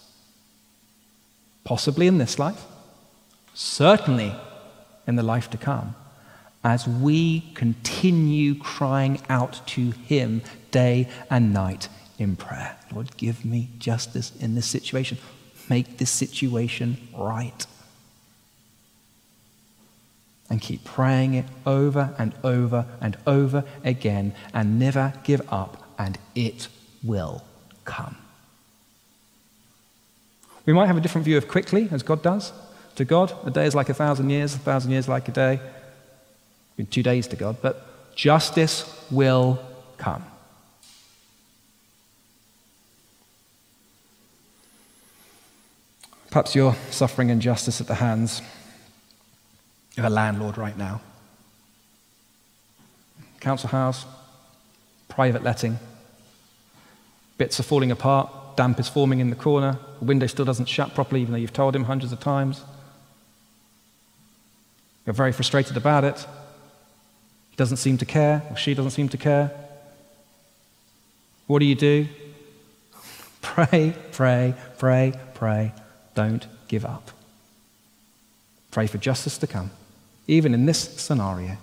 Possibly 1.65 2.08
in 2.08 2.19
this 2.19 2.39
life, 2.39 2.63
certainly 3.54 4.34
in 5.06 5.17
the 5.17 5.23
life 5.23 5.49
to 5.49 5.58
come, 5.58 5.93
as 6.63 6.88
we 6.88 7.41
continue 7.54 8.56
crying 8.56 9.19
out 9.28 9.60
to 9.67 9.91
Him 9.91 10.41
day 10.71 11.10
and 11.30 11.54
night 11.54 11.89
in 12.17 12.38
prayer. 12.38 12.78
Lord, 12.93 13.17
give 13.17 13.43
me 13.43 13.67
justice 13.78 14.32
in 14.39 14.56
this 14.56 14.67
situation. 14.67 15.17
Make 15.69 15.97
this 15.97 16.12
situation 16.12 17.10
right. 17.13 17.65
And 20.49 20.62
keep 20.62 20.86
praying 20.86 21.34
it 21.34 21.45
over 21.65 22.15
and 22.17 22.34
over 22.41 22.86
and 23.01 23.17
over 23.28 23.65
again 23.84 24.34
and 24.54 24.80
never 24.80 25.13
give 25.25 25.41
up, 25.51 25.85
and 25.98 26.18
it 26.36 26.68
will 27.04 27.44
come. 27.84 28.18
We 30.66 30.74
might 30.74 30.88
have 30.88 30.98
a 30.98 31.02
different 31.02 31.26
view 31.26 31.38
of 31.38 31.48
quickly, 31.48 31.88
as 31.92 32.04
God 32.04 32.24
does. 32.24 32.52
To 32.96 33.06
God, 33.06 33.34
a 33.46 33.52
day 33.52 33.66
is 33.66 33.76
like 33.76 33.90
a 33.90 33.94
thousand 33.94 34.30
years, 34.30 34.56
a 34.56 34.60
thousand 34.60 34.92
years 34.92 35.08
like 35.08 35.28
a 35.28 35.32
day. 35.32 35.60
Two 36.90 37.04
days 37.04 37.28
to 37.28 37.36
God, 37.36 37.58
but 37.62 38.16
justice 38.16 38.84
will 39.12 39.60
come. 39.98 40.24
Perhaps 46.32 46.54
you're 46.54 46.76
suffering 46.90 47.30
injustice 47.30 47.80
at 47.80 47.88
the 47.88 47.96
hands 47.96 48.42
of 49.98 50.04
a 50.04 50.10
landlord 50.10 50.58
right 50.58 50.78
now. 50.78 51.00
Council 53.40 53.70
house, 53.70 54.06
private 55.15 55.43
letting, 55.43 55.80
bits 57.38 57.58
are 57.60 57.63
falling 57.63 57.89
apart, 57.89 58.30
damp 58.58 58.80
is 58.80 58.89
forming 58.89 59.21
in 59.21 59.30
the 59.30 59.36
corner, 59.36 59.80
the 59.99 60.06
window 60.06 60.28
still 60.28 60.43
doesn't 60.43 60.67
shut 60.67 60.93
properly, 60.93 61.21
even 61.21 61.32
though 61.32 61.39
you've 61.39 61.54
told 61.54 61.73
him 61.73 61.86
hundreds 61.86 62.12
of 62.12 62.19
times. 62.19 62.63
You're 65.06 65.13
very 65.13 65.32
frustrated 65.32 65.78
about 65.78 66.04
it. 66.04 66.19
He 67.51 67.56
doesn't 67.56 67.78
seem 67.78 67.97
to 67.99 68.06
care, 68.06 68.43
or 68.49 68.58
she 68.58 68.73
doesn't 68.73 68.91
seem 68.91 69.08
to 69.10 69.17
care. 69.17 69.51
What 71.47 71.60
do 71.60 71.65
you 71.65 71.75
do? 71.75 72.08
Pray, 73.41 73.93
pray, 74.12 74.56
pray, 74.80 75.13
pray. 75.36 75.71
Don't 76.15 76.47
give 76.67 76.84
up. 76.84 77.12
Pray 78.71 78.88
for 78.88 78.97
justice 78.97 79.38
to 79.38 79.47
come. 79.47 79.69
Even 80.28 80.56
in 80.56 80.65
this 80.65 80.80
scenario, 80.80 81.58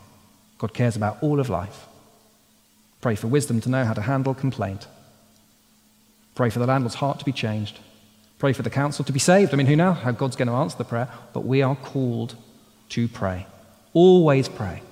God 0.59 0.73
cares 0.73 0.95
about 0.95 1.19
all 1.23 1.41
of 1.41 1.51
life. 1.51 1.89
Pray 3.03 3.15
for 3.15 3.27
wisdom 3.27 3.61
to 3.61 3.69
know 3.69 3.85
how 3.85 3.93
to 3.93 4.01
handle 4.01 4.33
complaint. 4.33 4.87
Pray 6.35 6.49
for 6.49 6.61
the 6.61 6.67
landlord's 6.67 6.95
heart 6.95 7.19
to 7.19 7.25
be 7.27 7.33
changed. 7.33 7.81
Pray 8.39 8.55
for 8.55 8.63
the 8.63 8.71
council 8.71 9.05
to 9.05 9.13
be 9.13 9.19
saved. 9.19 9.53
I 9.53 9.57
mean, 9.57 9.67
who 9.67 9.77
knows 9.77 9.99
how 9.99 10.13
God's 10.13 10.37
going 10.37 10.49
to 10.49 10.55
answer 10.55 10.79
the 10.79 10.85
prayer? 10.85 11.09
But 11.35 11.45
we 11.45 11.61
are 11.61 11.77
called 11.77 12.37
to 12.91 13.09
pray. 13.09 13.47
Always 13.93 14.49
pray. 14.49 14.83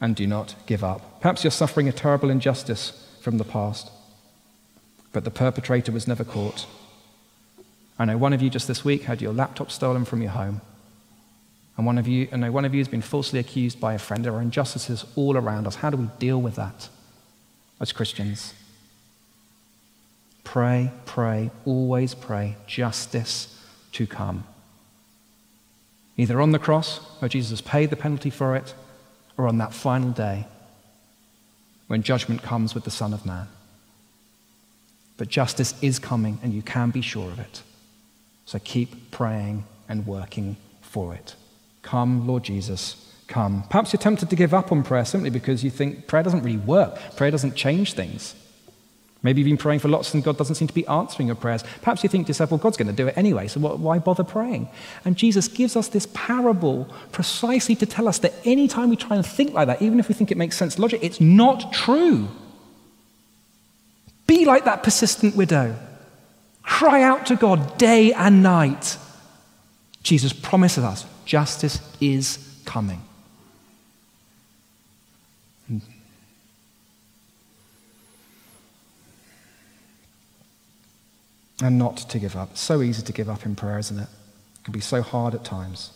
And 0.00 0.16
do 0.16 0.26
not 0.26 0.54
give 0.66 0.82
up. 0.82 1.20
Perhaps 1.20 1.44
you're 1.44 1.50
suffering 1.50 1.88
a 1.88 1.92
terrible 1.92 2.30
injustice 2.30 3.06
from 3.20 3.36
the 3.36 3.44
past, 3.44 3.90
but 5.12 5.24
the 5.24 5.30
perpetrator 5.30 5.92
was 5.92 6.08
never 6.08 6.24
caught. 6.24 6.66
I 7.98 8.06
know 8.06 8.16
one 8.16 8.32
of 8.32 8.40
you 8.40 8.48
just 8.48 8.66
this 8.66 8.82
week 8.84 9.02
had 9.02 9.20
your 9.20 9.34
laptop 9.34 9.70
stolen 9.70 10.06
from 10.06 10.22
your 10.22 10.30
home. 10.30 10.62
And 11.76 11.86
one 11.86 11.98
of 11.98 12.06
you, 12.06 12.28
I 12.32 12.36
know 12.36 12.52
one 12.52 12.64
of 12.64 12.74
you 12.74 12.80
has 12.80 12.88
been 12.88 13.02
falsely 13.02 13.38
accused 13.38 13.80
by 13.80 13.94
a 13.94 13.98
friend. 13.98 14.24
There 14.24 14.34
are 14.34 14.42
injustices 14.42 15.04
all 15.16 15.36
around 15.36 15.66
us. 15.66 15.76
How 15.76 15.90
do 15.90 15.96
we 15.96 16.08
deal 16.18 16.40
with 16.40 16.56
that 16.56 16.88
as 17.80 17.92
Christians? 17.92 18.54
Pray, 20.44 20.90
pray, 21.06 21.50
always 21.64 22.14
pray, 22.14 22.56
justice 22.66 23.56
to 23.92 24.06
come. 24.06 24.44
Either 26.16 26.40
on 26.40 26.52
the 26.52 26.58
cross, 26.58 26.98
where 27.20 27.28
Jesus 27.28 27.60
paid 27.60 27.88
the 27.90 27.96
penalty 27.96 28.30
for 28.30 28.56
it, 28.56 28.74
or 29.38 29.48
on 29.48 29.58
that 29.58 29.72
final 29.72 30.10
day 30.10 30.46
when 31.86 32.02
judgment 32.02 32.42
comes 32.42 32.74
with 32.74 32.84
the 32.84 32.90
Son 32.90 33.14
of 33.14 33.24
Man. 33.24 33.48
But 35.16 35.28
justice 35.28 35.74
is 35.82 35.98
coming, 35.98 36.38
and 36.42 36.52
you 36.52 36.62
can 36.62 36.90
be 36.90 37.00
sure 37.00 37.30
of 37.30 37.38
it. 37.38 37.62
So 38.44 38.58
keep 38.58 39.10
praying 39.10 39.64
and 39.88 40.06
working 40.06 40.56
for 40.82 41.14
it. 41.14 41.34
Come, 41.90 42.24
Lord 42.24 42.44
Jesus, 42.44 42.94
come. 43.26 43.64
Perhaps 43.68 43.92
you're 43.92 43.98
tempted 43.98 44.30
to 44.30 44.36
give 44.36 44.54
up 44.54 44.70
on 44.70 44.84
prayer 44.84 45.04
simply 45.04 45.28
because 45.28 45.64
you 45.64 45.70
think 45.70 46.06
prayer 46.06 46.22
doesn't 46.22 46.44
really 46.44 46.56
work, 46.56 46.96
prayer 47.16 47.32
doesn't 47.32 47.56
change 47.56 47.94
things. 47.94 48.36
Maybe 49.24 49.40
you've 49.40 49.48
been 49.48 49.56
praying 49.56 49.80
for 49.80 49.88
lots 49.88 50.14
and 50.14 50.22
God 50.22 50.38
doesn't 50.38 50.54
seem 50.54 50.68
to 50.68 50.74
be 50.74 50.86
answering 50.86 51.26
your 51.26 51.34
prayers. 51.34 51.64
Perhaps 51.82 52.04
you 52.04 52.08
think 52.08 52.26
to 52.26 52.30
yourself, 52.30 52.52
well, 52.52 52.58
God's 52.58 52.76
going 52.76 52.86
to 52.86 52.94
do 52.94 53.08
it 53.08 53.18
anyway, 53.18 53.48
so 53.48 53.58
why 53.58 53.98
bother 53.98 54.22
praying? 54.22 54.68
And 55.04 55.16
Jesus 55.16 55.48
gives 55.48 55.74
us 55.74 55.88
this 55.88 56.06
parable 56.14 56.88
precisely 57.10 57.74
to 57.74 57.86
tell 57.86 58.06
us 58.06 58.20
that 58.20 58.34
anytime 58.44 58.88
we 58.88 58.94
try 58.94 59.16
and 59.16 59.26
think 59.26 59.52
like 59.52 59.66
that, 59.66 59.82
even 59.82 59.98
if 59.98 60.06
we 60.06 60.14
think 60.14 60.30
it 60.30 60.36
makes 60.36 60.56
sense 60.56 60.78
logic, 60.78 61.00
it's 61.02 61.20
not 61.20 61.72
true. 61.72 62.28
Be 64.28 64.44
like 64.44 64.64
that 64.64 64.84
persistent 64.84 65.34
widow. 65.34 65.74
Cry 66.62 67.02
out 67.02 67.26
to 67.26 67.34
God 67.34 67.78
day 67.78 68.12
and 68.12 68.44
night. 68.44 68.96
Jesus 70.04 70.32
promises 70.32 70.84
us 70.84 71.04
justice 71.30 71.78
is 72.00 72.60
coming. 72.64 73.00
and 81.62 81.78
not 81.78 81.98
to 81.98 82.18
give 82.18 82.34
up. 82.34 82.56
So 82.56 82.82
easy 82.82 83.02
to 83.02 83.12
give 83.12 83.28
up 83.28 83.46
in 83.46 83.54
prayer, 83.54 83.78
isn't 83.78 83.98
it? 83.98 84.08
It 84.08 84.64
can 84.64 84.72
be 84.72 84.80
so 84.80 85.02
hard 85.02 85.34
at 85.34 85.44
times. 85.44 85.92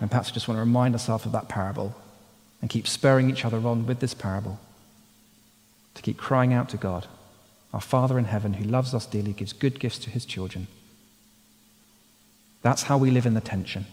And 0.00 0.10
perhaps 0.10 0.30
we 0.30 0.34
just 0.34 0.48
want 0.48 0.56
to 0.56 0.62
remind 0.62 0.94
ourselves 0.94 1.26
of 1.26 1.32
that 1.32 1.48
parable 1.48 1.94
and 2.60 2.70
keep 2.70 2.88
spurring 2.88 3.30
each 3.30 3.44
other 3.44 3.58
on 3.58 3.86
with 3.86 4.00
this 4.00 4.14
parable 4.14 4.58
to 5.94 6.02
keep 6.02 6.16
crying 6.16 6.52
out 6.52 6.70
to 6.70 6.78
God. 6.78 7.06
Our 7.72 7.82
Father 7.82 8.18
in 8.18 8.24
heaven, 8.24 8.54
who 8.54 8.64
loves 8.64 8.94
us 8.94 9.04
dearly, 9.04 9.34
gives 9.34 9.52
good 9.52 9.78
gifts 9.78 9.98
to 10.00 10.10
his 10.10 10.24
children. 10.24 10.66
That's 12.62 12.84
how 12.84 12.96
we 12.96 13.10
live 13.10 13.26
in 13.26 13.34
the 13.34 13.40
tension. 13.42 13.84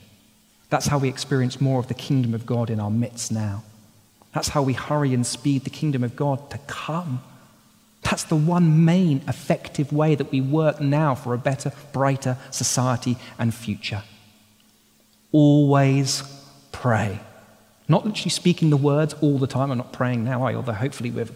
That's 0.70 0.88
how 0.88 0.98
we 0.98 1.10
experience 1.10 1.60
more 1.60 1.80
of 1.80 1.88
the 1.88 1.94
kingdom 1.94 2.34
of 2.34 2.46
God 2.46 2.70
in 2.70 2.80
our 2.80 2.92
midst 2.92 3.32
now. 3.32 3.64
That's 4.34 4.50
how 4.50 4.62
we 4.62 4.74
hurry 4.74 5.14
and 5.14 5.26
speed 5.26 5.64
the 5.64 5.70
kingdom 5.70 6.04
of 6.04 6.16
God 6.16 6.52
to 6.52 6.60
come 6.68 7.22
that's 8.10 8.24
the 8.24 8.36
one 8.36 8.86
main 8.86 9.22
effective 9.28 9.92
way 9.92 10.16
that 10.16 10.32
we 10.32 10.42
work 10.42 10.80
now 10.82 11.16
for 11.16 11.34
a 11.34 11.38
better, 11.38 11.72
brighter 11.92 12.38
society 12.50 13.18
and 13.38 13.54
future. 13.54 14.04
Always 15.32 16.24
pray. 16.72 17.20
Not 17.88 18.06
literally 18.06 18.30
speaking 18.30 18.70
the 18.70 18.78
words 18.78 19.14
all 19.22 19.38
the 19.38 19.48
time. 19.48 19.72
I'm 19.72 19.78
not 19.78 19.94
praying 19.94 20.24
now, 20.24 20.44
I, 20.44 20.56
although 20.56 20.74
hopefully 20.74 21.12
we're 21.12 21.28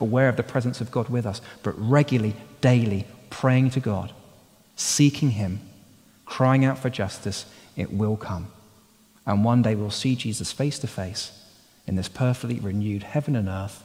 aware 0.00 0.28
of 0.28 0.36
the 0.36 0.42
presence 0.42 0.80
of 0.80 0.90
God 0.90 1.08
with 1.08 1.26
us, 1.26 1.40
but 1.62 1.74
regularly, 1.78 2.36
daily, 2.60 3.06
praying 3.30 3.70
to 3.70 3.80
God, 3.80 4.12
seeking 4.76 5.30
Him, 5.30 5.60
crying 6.26 6.64
out 6.64 6.78
for 6.78 6.90
justice. 6.90 7.46
It 7.76 7.92
will 7.92 8.16
come. 8.16 8.48
And 9.26 9.44
one 9.44 9.62
day 9.62 9.74
we'll 9.74 9.90
see 9.90 10.16
Jesus 10.16 10.52
face 10.52 10.78
to 10.80 10.86
face 10.86 11.32
in 11.86 11.96
this 11.96 12.08
perfectly 12.08 12.60
renewed 12.60 13.02
heaven 13.02 13.36
and 13.36 13.48
earth 13.48 13.82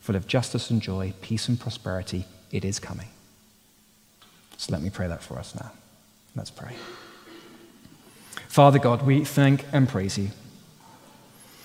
full 0.00 0.16
of 0.16 0.26
justice 0.26 0.70
and 0.70 0.82
joy, 0.82 1.14
peace 1.22 1.48
and 1.48 1.58
prosperity. 1.58 2.24
It 2.50 2.64
is 2.64 2.80
coming. 2.80 3.08
So 4.56 4.72
let 4.72 4.82
me 4.82 4.90
pray 4.90 5.06
that 5.08 5.22
for 5.22 5.38
us 5.38 5.54
now. 5.54 5.70
Let's 6.34 6.50
pray. 6.50 6.74
Father 8.48 8.78
God, 8.78 9.02
we 9.06 9.24
thank 9.24 9.64
and 9.72 9.88
praise 9.88 10.18
you 10.18 10.30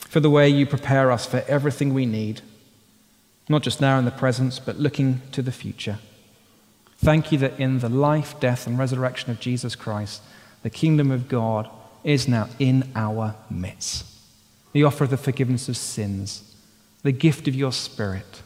for 0.08 0.19
the 0.19 0.30
way 0.30 0.47
you 0.47 0.65
prepare 0.65 1.12
us 1.12 1.25
for 1.25 1.43
everything 1.47 1.93
we 1.93 2.06
need, 2.06 2.41
not 3.49 3.62
just 3.62 3.82
now 3.82 3.99
in 3.99 4.06
the 4.06 4.12
present, 4.12 4.62
but 4.65 4.80
looking 4.80 5.21
to 5.32 5.41
the 5.41 5.51
future. 5.51 5.99
Thank 6.97 7.32
you 7.32 7.38
that 7.39 7.60
in 7.60 7.80
the 7.80 7.89
life, 7.89 8.39
death, 8.39 8.65
and 8.65 8.80
resurrection 8.80 9.32
of 9.32 9.39
Jesus 9.39 9.75
Christ, 9.75 10.21
the 10.63 10.69
kingdom 10.69 11.12
of 11.12 11.27
God 11.27 11.69
is 12.07 12.25
now 12.25 12.47
in 12.57 12.89
our 12.95 13.35
midst. 13.49 14.05
The 14.71 14.85
offer 14.85 15.03
of 15.03 15.09
the 15.09 15.17
forgiveness 15.17 15.67
of 15.67 15.75
sins, 15.75 16.55
the 17.03 17.11
gift 17.11 17.49
of 17.49 17.53
your 17.53 17.73
Spirit, 17.73 18.41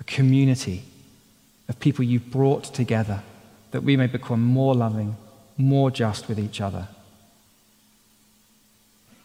a 0.00 0.04
community 0.04 0.84
of 1.68 1.78
people 1.78 2.02
you've 2.02 2.30
brought 2.30 2.64
together 2.64 3.22
that 3.72 3.82
we 3.82 3.94
may 3.94 4.06
become 4.06 4.42
more 4.42 4.74
loving, 4.74 5.16
more 5.58 5.90
just 5.90 6.28
with 6.28 6.38
each 6.38 6.62
other. 6.62 6.88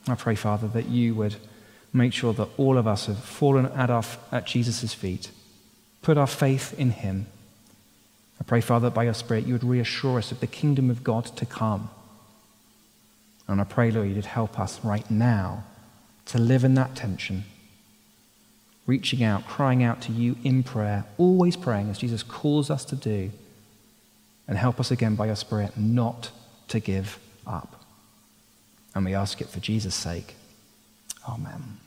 I 0.05 0.15
pray, 0.15 0.35
Father, 0.35 0.67
that 0.67 0.89
you 0.89 1.15
would 1.15 1.37
make 1.93 2.11
sure 2.11 2.33
that 2.33 2.49
all 2.57 2.77
of 2.77 2.85
us 2.85 3.05
have 3.05 3.19
fallen 3.19 3.67
at, 3.67 3.89
our, 3.89 4.03
at 4.29 4.45
Jesus' 4.45 4.93
feet, 4.93 5.31
put 6.01 6.17
our 6.17 6.27
faith 6.27 6.77
in 6.77 6.91
him. 6.91 7.27
I 8.41 8.43
pray, 8.43 8.59
Father, 8.59 8.89
that 8.89 8.95
by 8.95 9.05
your 9.05 9.13
Spirit, 9.13 9.47
you 9.47 9.53
would 9.53 9.63
reassure 9.63 10.17
us 10.17 10.33
of 10.33 10.41
the 10.41 10.47
kingdom 10.47 10.89
of 10.89 11.01
God 11.01 11.25
to 11.37 11.45
come. 11.45 11.89
And 13.49 13.59
I 13.59 13.63
pray, 13.63 13.89
Lord, 13.89 14.09
you'd 14.09 14.25
help 14.25 14.59
us 14.59 14.79
right 14.85 15.09
now 15.09 15.63
to 16.25 16.37
live 16.37 16.63
in 16.63 16.75
that 16.75 16.95
tension, 16.95 17.45
reaching 18.85 19.23
out, 19.23 19.47
crying 19.47 19.81
out 19.83 20.01
to 20.03 20.11
you 20.11 20.35
in 20.43 20.61
prayer, 20.61 21.05
always 21.17 21.57
praying 21.57 21.89
as 21.89 21.97
Jesus 21.97 22.21
calls 22.21 22.69
us 22.69 22.85
to 22.85 22.95
do, 22.95 23.31
and 24.47 24.55
help 24.55 24.79
us 24.79 24.91
again 24.91 25.15
by 25.15 25.25
your 25.25 25.35
Spirit 25.35 25.75
not 25.75 26.29
to 26.67 26.79
give 26.79 27.17
up. 27.47 27.83
And 28.93 29.03
we 29.03 29.15
ask 29.15 29.41
it 29.41 29.49
for 29.49 29.59
Jesus' 29.59 29.95
sake. 29.95 30.35
Amen. 31.27 31.79